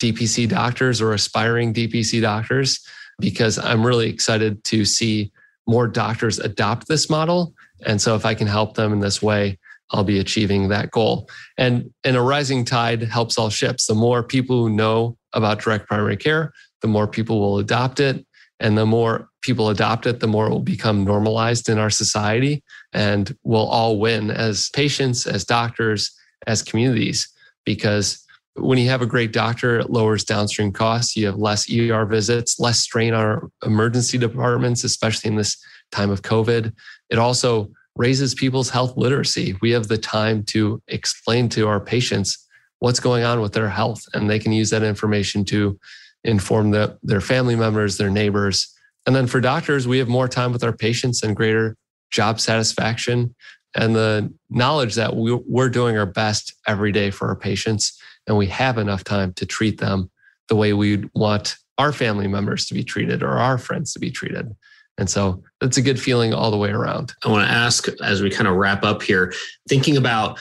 DPC 0.00 0.48
doctors 0.48 1.02
or 1.02 1.12
aspiring 1.12 1.74
DPC 1.74 2.22
doctors 2.22 2.78
because 3.18 3.58
I'm 3.58 3.84
really 3.84 4.08
excited 4.08 4.62
to 4.64 4.84
see 4.84 5.32
more 5.66 5.88
doctors 5.88 6.38
adopt 6.38 6.88
this 6.88 7.10
model. 7.10 7.54
And 7.84 8.00
so 8.00 8.14
if 8.14 8.24
I 8.24 8.34
can 8.34 8.46
help 8.46 8.74
them 8.74 8.92
in 8.92 9.00
this 9.00 9.20
way, 9.20 9.58
I'll 9.90 10.04
be 10.04 10.18
achieving 10.18 10.68
that 10.68 10.90
goal. 10.90 11.28
And, 11.58 11.90
and 12.04 12.16
a 12.16 12.22
rising 12.22 12.64
tide 12.64 13.02
helps 13.02 13.38
all 13.38 13.50
ships. 13.50 13.86
The 13.86 13.94
more 13.94 14.22
people 14.22 14.62
who 14.62 14.70
know 14.70 15.16
about 15.32 15.60
direct 15.60 15.86
primary 15.86 16.16
care, 16.16 16.52
the 16.82 16.88
more 16.88 17.06
people 17.06 17.40
will 17.40 17.58
adopt 17.58 18.00
it. 18.00 18.26
And 18.58 18.76
the 18.76 18.86
more 18.86 19.28
people 19.42 19.68
adopt 19.68 20.06
it, 20.06 20.20
the 20.20 20.26
more 20.26 20.46
it 20.46 20.50
will 20.50 20.60
become 20.60 21.04
normalized 21.04 21.68
in 21.68 21.78
our 21.78 21.90
society. 21.90 22.64
And 22.92 23.36
we'll 23.44 23.66
all 23.66 23.98
win 23.98 24.30
as 24.30 24.70
patients, 24.70 25.26
as 25.26 25.44
doctors, 25.44 26.10
as 26.46 26.62
communities, 26.62 27.28
because 27.64 28.24
when 28.58 28.78
you 28.78 28.88
have 28.88 29.02
a 29.02 29.06
great 29.06 29.32
doctor, 29.32 29.78
it 29.78 29.90
lowers 29.90 30.24
downstream 30.24 30.72
costs. 30.72 31.16
You 31.16 31.26
have 31.26 31.36
less 31.36 31.70
ER 31.70 32.04
visits, 32.06 32.58
less 32.58 32.80
strain 32.80 33.14
on 33.14 33.20
our 33.20 33.50
emergency 33.64 34.18
departments, 34.18 34.84
especially 34.84 35.28
in 35.28 35.36
this 35.36 35.56
time 35.92 36.10
of 36.10 36.22
COVID. 36.22 36.72
It 37.10 37.18
also 37.18 37.70
raises 37.96 38.34
people's 38.34 38.70
health 38.70 38.96
literacy. 38.96 39.56
We 39.62 39.70
have 39.70 39.88
the 39.88 39.98
time 39.98 40.42
to 40.44 40.82
explain 40.88 41.48
to 41.50 41.68
our 41.68 41.80
patients 41.80 42.46
what's 42.78 43.00
going 43.00 43.24
on 43.24 43.40
with 43.40 43.52
their 43.52 43.70
health, 43.70 44.02
and 44.12 44.28
they 44.28 44.38
can 44.38 44.52
use 44.52 44.70
that 44.70 44.82
information 44.82 45.44
to 45.46 45.78
inform 46.24 46.72
the, 46.72 46.98
their 47.02 47.20
family 47.20 47.56
members, 47.56 47.96
their 47.96 48.10
neighbors, 48.10 48.76
and 49.06 49.14
then 49.14 49.28
for 49.28 49.40
doctors, 49.40 49.86
we 49.86 49.98
have 49.98 50.08
more 50.08 50.28
time 50.28 50.52
with 50.52 50.64
our 50.64 50.72
patients 50.72 51.22
and 51.22 51.36
greater 51.36 51.76
job 52.10 52.40
satisfaction 52.40 53.34
and 53.74 53.94
the 53.94 54.32
knowledge 54.50 54.94
that 54.96 55.14
we're 55.14 55.68
doing 55.68 55.96
our 55.96 56.06
best 56.06 56.54
every 56.66 56.92
day 56.92 57.10
for 57.10 57.28
our 57.28 57.36
patients 57.36 58.00
and 58.26 58.36
we 58.36 58.46
have 58.46 58.78
enough 58.78 59.04
time 59.04 59.32
to 59.34 59.46
treat 59.46 59.78
them 59.78 60.10
the 60.48 60.56
way 60.56 60.72
we'd 60.72 61.08
want 61.14 61.56
our 61.78 61.92
family 61.92 62.26
members 62.26 62.66
to 62.66 62.74
be 62.74 62.84
treated 62.84 63.22
or 63.22 63.38
our 63.38 63.58
friends 63.58 63.92
to 63.92 63.98
be 63.98 64.10
treated. 64.10 64.54
And 64.98 65.10
so 65.10 65.42
that's 65.60 65.76
a 65.76 65.82
good 65.82 66.00
feeling 66.00 66.32
all 66.32 66.50
the 66.50 66.56
way 66.56 66.70
around. 66.70 67.12
I 67.22 67.28
want 67.28 67.46
to 67.46 67.54
ask 67.54 67.86
as 68.02 68.22
we 68.22 68.30
kind 68.30 68.48
of 68.48 68.56
wrap 68.56 68.82
up 68.82 69.02
here, 69.02 69.32
thinking 69.68 69.96
about 69.96 70.38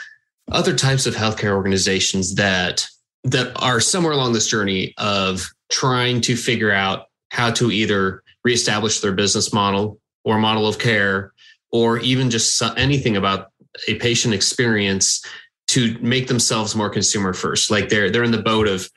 other 0.52 0.76
types 0.76 1.06
of 1.06 1.15
healthcare 1.15 1.56
organizations 1.56 2.36
that 2.36 2.88
that 3.24 3.52
are 3.62 3.80
somewhere 3.80 4.13
along 4.13 4.34
this 4.34 4.48
journey 4.48 4.93
of 5.00 5.50
trying 5.71 6.21
to 6.21 6.36
figure 6.36 6.71
out 6.71 7.08
how 7.32 7.50
to 7.50 7.71
either 7.71 8.21
reestablish 8.43 9.00
their 9.00 9.13
business 9.13 9.52
model 9.52 10.00
or 10.24 10.38
model 10.38 10.67
of 10.67 10.78
care, 10.78 11.34
or 11.71 11.98
even 12.00 12.30
just 12.30 12.62
anything 12.78 13.17
about 13.17 13.48
a 13.88 13.95
patient 13.95 14.34
experience 14.34 15.26
to 15.75 15.97
make 15.99 16.27
themselves 16.27 16.75
more 16.75 16.89
consumer 16.89 17.33
first. 17.33 17.69
Like 17.69 17.89
they're 17.89 18.09
they're 18.09 18.23
in 18.23 18.31
the 18.31 18.41
boat 18.41 18.67
of 18.67 18.89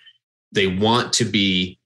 they 0.52 0.68
want 0.68 1.12
to 1.14 1.24
be 1.24 1.78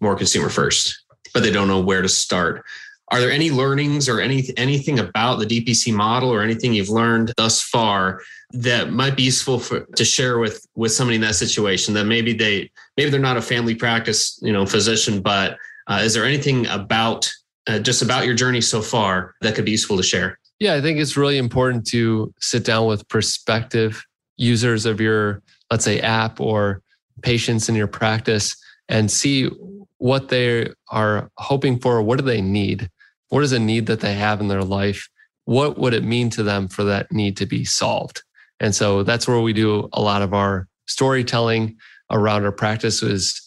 more 0.00 0.16
consumer 0.16 0.48
first, 0.48 1.04
but 1.34 1.42
they 1.42 1.50
don't 1.50 1.68
know 1.68 1.80
where 1.80 2.02
to 2.02 2.08
start. 2.08 2.64
Are 3.10 3.20
there 3.20 3.30
any 3.30 3.50
learnings 3.50 4.08
or 4.08 4.20
any 4.20 4.44
anything 4.56 4.98
about 4.98 5.38
the 5.38 5.46
DPC 5.46 5.92
model 5.94 6.32
or 6.32 6.42
anything 6.42 6.72
you've 6.72 6.88
learned 6.88 7.32
thus 7.36 7.60
far 7.62 8.22
that 8.52 8.90
might 8.90 9.16
be 9.16 9.24
useful 9.24 9.58
for 9.58 9.80
to 9.96 10.04
share 10.04 10.38
with 10.38 10.66
with 10.74 10.92
somebody 10.92 11.16
in 11.16 11.22
that 11.22 11.34
situation 11.34 11.92
that 11.94 12.04
maybe 12.04 12.32
they 12.32 12.70
maybe 12.96 13.10
they're 13.10 13.20
not 13.20 13.36
a 13.36 13.42
family 13.42 13.74
practice 13.74 14.38
you 14.42 14.52
know 14.52 14.64
physician 14.64 15.20
but 15.20 15.58
uh, 15.88 16.00
is 16.02 16.14
there 16.14 16.24
anything 16.24 16.66
about 16.68 17.30
uh, 17.66 17.78
just 17.78 18.02
about 18.02 18.24
your 18.24 18.34
journey 18.34 18.60
so 18.60 18.80
far 18.80 19.34
that 19.42 19.54
could 19.54 19.64
be 19.64 19.72
useful 19.72 19.96
to 19.96 20.02
share? 20.02 20.38
Yeah, 20.58 20.74
I 20.74 20.80
think 20.80 20.98
it's 20.98 21.16
really 21.16 21.38
important 21.38 21.86
to 21.88 22.32
sit 22.40 22.64
down 22.64 22.86
with 22.86 23.06
prospective 23.08 24.04
users 24.38 24.86
of 24.86 25.00
your, 25.00 25.42
let's 25.70 25.84
say, 25.84 26.00
app 26.00 26.40
or 26.40 26.82
patients 27.20 27.68
in 27.68 27.74
your 27.74 27.86
practice 27.86 28.56
and 28.88 29.10
see 29.10 29.50
what 29.98 30.28
they 30.28 30.70
are 30.90 31.30
hoping 31.36 31.78
for. 31.78 32.00
What 32.00 32.18
do 32.18 32.24
they 32.24 32.40
need? 32.40 32.88
What 33.28 33.42
is 33.42 33.52
a 33.52 33.58
need 33.58 33.86
that 33.86 34.00
they 34.00 34.14
have 34.14 34.40
in 34.40 34.48
their 34.48 34.64
life? 34.64 35.08
What 35.44 35.78
would 35.78 35.92
it 35.92 36.04
mean 36.04 36.30
to 36.30 36.42
them 36.42 36.68
for 36.68 36.84
that 36.84 37.12
need 37.12 37.36
to 37.38 37.46
be 37.46 37.64
solved? 37.64 38.22
And 38.60 38.74
so 38.74 39.02
that's 39.02 39.28
where 39.28 39.40
we 39.40 39.52
do 39.52 39.88
a 39.92 40.00
lot 40.00 40.22
of 40.22 40.32
our 40.32 40.66
storytelling 40.86 41.76
around 42.10 42.44
our 42.44 42.52
practice 42.52 43.02
is 43.02 43.44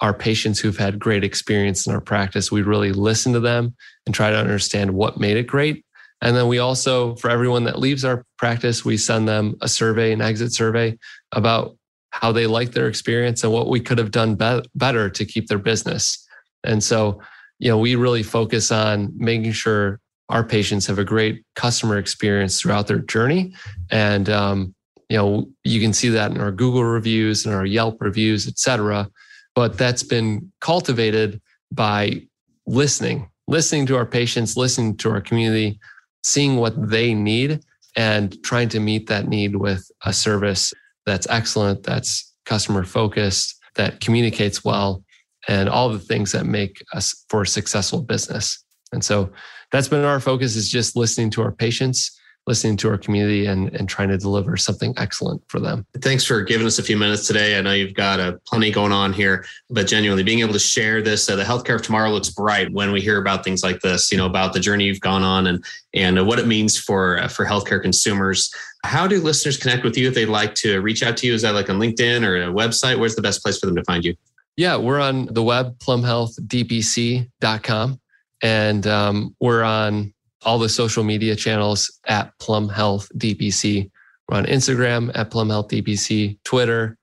our 0.00 0.14
patients 0.14 0.60
who've 0.60 0.76
had 0.76 0.98
great 0.98 1.24
experience 1.24 1.86
in 1.86 1.94
our 1.94 2.00
practice, 2.00 2.52
we 2.52 2.62
really 2.62 2.92
listen 2.92 3.32
to 3.32 3.40
them 3.40 3.74
and 4.06 4.14
try 4.14 4.30
to 4.30 4.36
understand 4.36 4.92
what 4.92 5.18
made 5.18 5.36
it 5.36 5.46
great. 5.46 5.84
And 6.24 6.36
then 6.36 6.48
we 6.48 6.58
also, 6.58 7.14
for 7.16 7.30
everyone 7.30 7.64
that 7.64 7.78
leaves 7.78 8.04
our 8.04 8.24
practice, 8.38 8.84
we 8.84 8.96
send 8.96 9.28
them 9.28 9.54
a 9.60 9.68
survey, 9.68 10.12
an 10.12 10.20
exit 10.20 10.52
survey 10.52 10.98
about 11.32 11.76
how 12.10 12.32
they 12.32 12.46
like 12.46 12.72
their 12.72 12.88
experience 12.88 13.44
and 13.44 13.52
what 13.52 13.68
we 13.68 13.78
could 13.78 13.98
have 13.98 14.10
done 14.10 14.34
be- 14.34 14.62
better 14.74 15.08
to 15.10 15.24
keep 15.24 15.46
their 15.46 15.58
business. 15.58 16.26
And 16.64 16.82
so, 16.82 17.20
you 17.58 17.68
know, 17.68 17.78
we 17.78 17.94
really 17.94 18.22
focus 18.22 18.72
on 18.72 19.12
making 19.16 19.52
sure 19.52 20.00
our 20.30 20.42
patients 20.42 20.86
have 20.86 20.98
a 20.98 21.04
great 21.04 21.44
customer 21.54 21.98
experience 21.98 22.60
throughout 22.60 22.88
their 22.88 22.98
journey. 22.98 23.54
And, 23.90 24.28
um, 24.28 24.74
you 25.08 25.16
know, 25.16 25.48
you 25.62 25.80
can 25.80 25.92
see 25.92 26.08
that 26.08 26.32
in 26.32 26.40
our 26.40 26.50
Google 26.50 26.84
reviews 26.84 27.46
and 27.46 27.54
our 27.54 27.66
Yelp 27.66 28.00
reviews, 28.00 28.48
et 28.48 28.58
cetera 28.58 29.08
but 29.54 29.78
that's 29.78 30.02
been 30.02 30.52
cultivated 30.60 31.40
by 31.72 32.22
listening, 32.66 33.30
listening 33.46 33.86
to 33.86 33.96
our 33.96 34.06
patients, 34.06 34.56
listening 34.56 34.96
to 34.98 35.10
our 35.10 35.20
community, 35.20 35.78
seeing 36.24 36.56
what 36.56 36.90
they 36.90 37.14
need 37.14 37.60
and 37.96 38.42
trying 38.42 38.68
to 38.70 38.80
meet 38.80 39.06
that 39.06 39.28
need 39.28 39.54
with 39.54 39.88
a 40.04 40.12
service 40.12 40.72
that's 41.06 41.28
excellent, 41.30 41.84
that's 41.84 42.34
customer 42.44 42.82
focused, 42.84 43.60
that 43.76 44.00
communicates 44.00 44.64
well, 44.64 45.04
and 45.46 45.68
all 45.68 45.90
the 45.90 45.98
things 45.98 46.32
that 46.32 46.46
make 46.46 46.82
us 46.94 47.24
for 47.28 47.42
a 47.42 47.46
successful 47.46 48.02
business. 48.02 48.64
And 48.92 49.04
so 49.04 49.30
that's 49.70 49.88
been 49.88 50.04
our 50.04 50.20
focus 50.20 50.56
is 50.56 50.70
just 50.70 50.96
listening 50.96 51.30
to 51.30 51.42
our 51.42 51.52
patients 51.52 52.18
listening 52.46 52.76
to 52.76 52.90
our 52.90 52.98
community 52.98 53.46
and, 53.46 53.74
and 53.74 53.88
trying 53.88 54.08
to 54.08 54.18
deliver 54.18 54.56
something 54.56 54.92
excellent 54.96 55.42
for 55.48 55.60
them. 55.60 55.86
Thanks 56.00 56.24
for 56.24 56.42
giving 56.42 56.66
us 56.66 56.78
a 56.78 56.82
few 56.82 56.96
minutes 56.96 57.26
today. 57.26 57.58
I 57.58 57.62
know 57.62 57.72
you've 57.72 57.94
got 57.94 58.20
a 58.20 58.22
uh, 58.22 58.36
plenty 58.46 58.70
going 58.70 58.92
on 58.92 59.14
here, 59.14 59.46
but 59.70 59.86
genuinely 59.86 60.22
being 60.22 60.40
able 60.40 60.52
to 60.52 60.58
share 60.58 61.00
this, 61.00 61.26
uh, 61.28 61.36
the 61.36 61.42
healthcare 61.42 61.76
of 61.76 61.82
tomorrow 61.82 62.10
looks 62.10 62.30
bright 62.30 62.70
when 62.72 62.92
we 62.92 63.00
hear 63.00 63.18
about 63.18 63.44
things 63.44 63.62
like 63.62 63.80
this, 63.80 64.12
you 64.12 64.18
know, 64.18 64.26
about 64.26 64.52
the 64.52 64.60
journey 64.60 64.84
you've 64.84 65.00
gone 65.00 65.22
on 65.22 65.46
and, 65.46 65.64
and 65.94 66.18
uh, 66.18 66.24
what 66.24 66.38
it 66.38 66.46
means 66.46 66.78
for, 66.78 67.18
uh, 67.18 67.28
for 67.28 67.46
healthcare 67.46 67.80
consumers. 67.80 68.52
How 68.84 69.06
do 69.06 69.18
listeners 69.20 69.56
connect 69.56 69.82
with 69.82 69.96
you 69.96 70.08
if 70.08 70.14
they'd 70.14 70.26
like 70.26 70.54
to 70.56 70.82
reach 70.82 71.02
out 71.02 71.16
to 71.18 71.26
you? 71.26 71.32
Is 71.32 71.40
that 71.42 71.54
like 71.54 71.70
on 71.70 71.78
LinkedIn 71.78 72.26
or 72.26 72.42
a 72.42 72.52
website? 72.52 72.98
Where's 72.98 73.16
the 73.16 73.22
best 73.22 73.42
place 73.42 73.58
for 73.58 73.66
them 73.66 73.76
to 73.76 73.84
find 73.84 74.04
you? 74.04 74.14
Yeah, 74.56 74.76
we're 74.76 75.00
on 75.00 75.26
the 75.26 75.42
web, 75.42 75.78
plumhealthdpc.com. 75.78 78.00
And 78.42 78.86
um, 78.86 79.36
we're 79.40 79.62
on 79.62 80.13
all 80.44 80.58
the 80.58 80.68
social 80.68 81.04
media 81.04 81.36
channels 81.36 82.00
at 82.06 82.36
Plum 82.38 82.68
Health 82.68 83.08
DPC. 83.16 83.90
We're 84.28 84.38
on 84.38 84.46
Instagram 84.46 85.10
at 85.14 85.30
Plum 85.30 85.50
Health 85.50 85.68
DPC, 85.68 86.38
Twitter, 86.44 86.96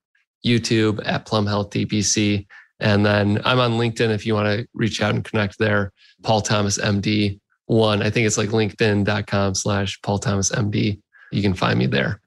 YouTube 0.45 1.01
at 1.05 1.25
Plum 1.25 1.45
Health 1.45 1.69
DPC. 1.69 2.47
And 2.79 3.05
then 3.05 3.39
I'm 3.45 3.59
on 3.59 3.73
LinkedIn 3.73 4.09
if 4.09 4.25
you 4.25 4.33
want 4.33 4.47
to 4.47 4.67
reach 4.73 5.01
out 5.01 5.13
and 5.13 5.23
connect 5.23 5.59
there. 5.59 5.91
Paul 6.23 6.41
Thomas 6.41 6.79
MD 6.79 7.39
one. 7.67 8.01
I 8.01 8.09
think 8.09 8.27
it's 8.27 8.37
like 8.37 8.49
linkedin.com 8.49 9.55
slash 9.55 9.99
Paul 10.01 10.19
Thomas 10.19 10.51
MD. 10.51 10.99
You 11.31 11.41
can 11.41 11.53
find 11.53 11.79
me 11.79 11.87
there. 11.87 12.19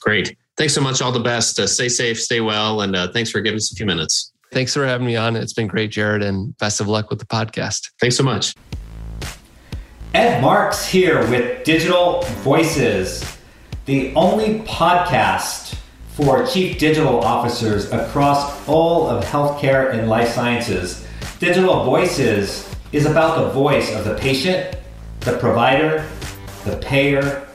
Great. 0.00 0.36
Thanks 0.56 0.74
so 0.74 0.80
much. 0.80 1.02
All 1.02 1.12
the 1.12 1.20
best. 1.20 1.58
Uh, 1.58 1.66
stay 1.66 1.88
safe, 1.88 2.20
stay 2.20 2.40
well. 2.40 2.82
And 2.82 2.94
uh, 2.94 3.08
thanks 3.10 3.30
for 3.30 3.40
giving 3.40 3.56
us 3.56 3.72
a 3.72 3.74
few 3.74 3.86
minutes. 3.86 4.32
Thanks 4.52 4.74
for 4.74 4.86
having 4.86 5.06
me 5.06 5.16
on. 5.16 5.34
It's 5.34 5.54
been 5.54 5.66
great, 5.66 5.90
Jared, 5.90 6.22
and 6.22 6.56
best 6.58 6.80
of 6.80 6.86
luck 6.86 7.08
with 7.08 7.18
the 7.18 7.26
podcast. 7.26 7.88
Thanks 8.00 8.16
so 8.16 8.22
much. 8.22 8.54
Ed 10.14 10.42
Marx 10.42 10.84
here 10.84 11.26
with 11.30 11.64
Digital 11.64 12.20
Voices, 12.42 13.38
the 13.86 14.14
only 14.14 14.58
podcast 14.58 15.74
for 16.08 16.46
chief 16.46 16.78
digital 16.78 17.20
officers 17.20 17.90
across 17.92 18.68
all 18.68 19.08
of 19.08 19.24
healthcare 19.24 19.94
and 19.94 20.10
life 20.10 20.28
sciences. 20.28 21.06
Digital 21.38 21.84
Voices 21.84 22.70
is 22.92 23.06
about 23.06 23.38
the 23.38 23.48
voice 23.52 23.90
of 23.94 24.04
the 24.04 24.14
patient, 24.16 24.76
the 25.20 25.38
provider, 25.38 26.06
the 26.66 26.76
payer, 26.76 27.48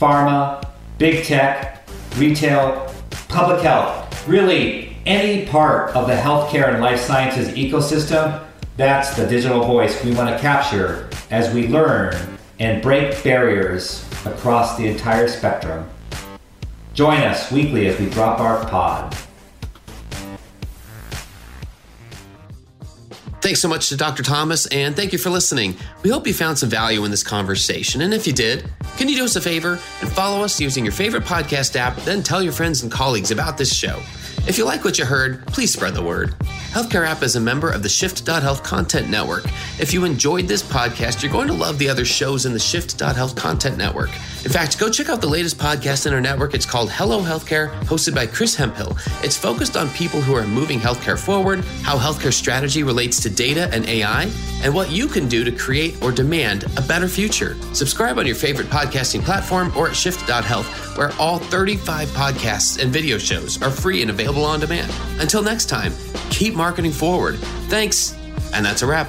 pharma, 0.00 0.68
big 0.98 1.24
tech, 1.24 1.88
retail, 2.16 2.92
public 3.28 3.62
health, 3.62 4.26
really 4.26 4.96
any 5.06 5.46
part 5.46 5.94
of 5.94 6.08
the 6.08 6.16
healthcare 6.16 6.72
and 6.72 6.82
life 6.82 6.98
sciences 6.98 7.46
ecosystem. 7.50 8.44
That's 8.76 9.14
the 9.14 9.24
digital 9.24 9.64
voice 9.64 10.02
we 10.04 10.12
want 10.16 10.30
to 10.30 10.38
capture 10.40 11.08
as 11.32 11.52
we 11.52 11.66
learn 11.66 12.14
and 12.60 12.80
break 12.82 13.24
barriers 13.24 14.08
across 14.26 14.76
the 14.76 14.86
entire 14.86 15.26
spectrum. 15.26 15.88
Join 16.94 17.22
us 17.22 17.50
weekly 17.50 17.88
as 17.88 17.98
we 17.98 18.08
drop 18.10 18.38
our 18.38 18.64
pod. 18.66 19.16
Thanks 23.40 23.60
so 23.60 23.66
much 23.66 23.88
to 23.88 23.96
Dr. 23.96 24.22
Thomas, 24.22 24.66
and 24.66 24.94
thank 24.94 25.12
you 25.12 25.18
for 25.18 25.30
listening. 25.30 25.74
We 26.04 26.10
hope 26.10 26.28
you 26.28 26.34
found 26.34 26.58
some 26.58 26.68
value 26.68 27.04
in 27.04 27.10
this 27.10 27.24
conversation. 27.24 28.02
And 28.02 28.14
if 28.14 28.24
you 28.24 28.32
did, 28.32 28.70
can 28.96 29.08
you 29.08 29.16
do 29.16 29.24
us 29.24 29.34
a 29.34 29.40
favor 29.40 29.80
and 30.00 30.12
follow 30.12 30.44
us 30.44 30.60
using 30.60 30.84
your 30.84 30.92
favorite 30.92 31.24
podcast 31.24 31.74
app, 31.74 31.96
then 32.02 32.22
tell 32.22 32.40
your 32.40 32.52
friends 32.52 32.84
and 32.84 32.92
colleagues 32.92 33.32
about 33.32 33.58
this 33.58 33.74
show? 33.74 34.00
If 34.46 34.58
you 34.58 34.64
like 34.64 34.84
what 34.84 34.96
you 34.96 35.06
heard, 35.06 35.44
please 35.46 35.72
spread 35.72 35.94
the 35.94 36.02
word. 36.02 36.36
Healthcare 36.72 37.02
Rap 37.02 37.22
is 37.22 37.36
a 37.36 37.40
member 37.40 37.68
of 37.68 37.82
the 37.82 37.88
Shift.Health 37.90 38.62
Content 38.62 39.10
Network. 39.10 39.44
If 39.78 39.92
you 39.92 40.06
enjoyed 40.06 40.48
this 40.48 40.62
podcast, 40.62 41.22
you're 41.22 41.30
going 41.30 41.48
to 41.48 41.52
love 41.52 41.78
the 41.78 41.86
other 41.86 42.06
shows 42.06 42.46
in 42.46 42.54
the 42.54 42.58
Shift.Health 42.58 43.36
Content 43.36 43.76
Network. 43.76 44.08
In 44.08 44.50
fact, 44.50 44.78
go 44.78 44.88
check 44.88 45.10
out 45.10 45.20
the 45.20 45.28
latest 45.28 45.58
podcast 45.58 46.06
in 46.06 46.14
our 46.14 46.20
network. 46.22 46.54
It's 46.54 46.64
called 46.64 46.90
Hello 46.90 47.20
Healthcare, 47.20 47.78
hosted 47.82 48.14
by 48.14 48.26
Chris 48.26 48.54
Hemphill. 48.56 48.96
It's 49.22 49.36
focused 49.36 49.76
on 49.76 49.90
people 49.90 50.22
who 50.22 50.34
are 50.34 50.46
moving 50.46 50.80
healthcare 50.80 51.18
forward, 51.18 51.60
how 51.82 51.98
healthcare 51.98 52.32
strategy 52.32 52.82
relates 52.82 53.20
to 53.20 53.28
data 53.28 53.68
and 53.70 53.86
AI, 53.86 54.30
and 54.62 54.74
what 54.74 54.90
you 54.90 55.08
can 55.08 55.28
do 55.28 55.44
to 55.44 55.52
create 55.52 56.02
or 56.02 56.10
demand 56.10 56.64
a 56.78 56.82
better 56.82 57.06
future. 57.06 57.54
Subscribe 57.74 58.18
on 58.18 58.24
your 58.24 58.34
favorite 58.34 58.68
podcasting 58.68 59.22
platform 59.22 59.70
or 59.76 59.88
at 59.88 59.94
Shift.Health, 59.94 60.96
where 60.96 61.12
all 61.18 61.38
35 61.38 62.08
podcasts 62.08 62.82
and 62.82 62.90
video 62.90 63.18
shows 63.18 63.60
are 63.60 63.70
free 63.70 64.00
and 64.00 64.10
available 64.10 64.46
on 64.46 64.58
demand. 64.58 64.90
Until 65.20 65.42
next 65.42 65.66
time, 65.66 65.92
keep 66.30 66.54
marketing 66.62 66.92
forward. 66.92 67.40
Thanks, 67.68 68.16
and 68.54 68.64
that's 68.64 68.82
a 68.82 68.86
wrap. 68.86 69.08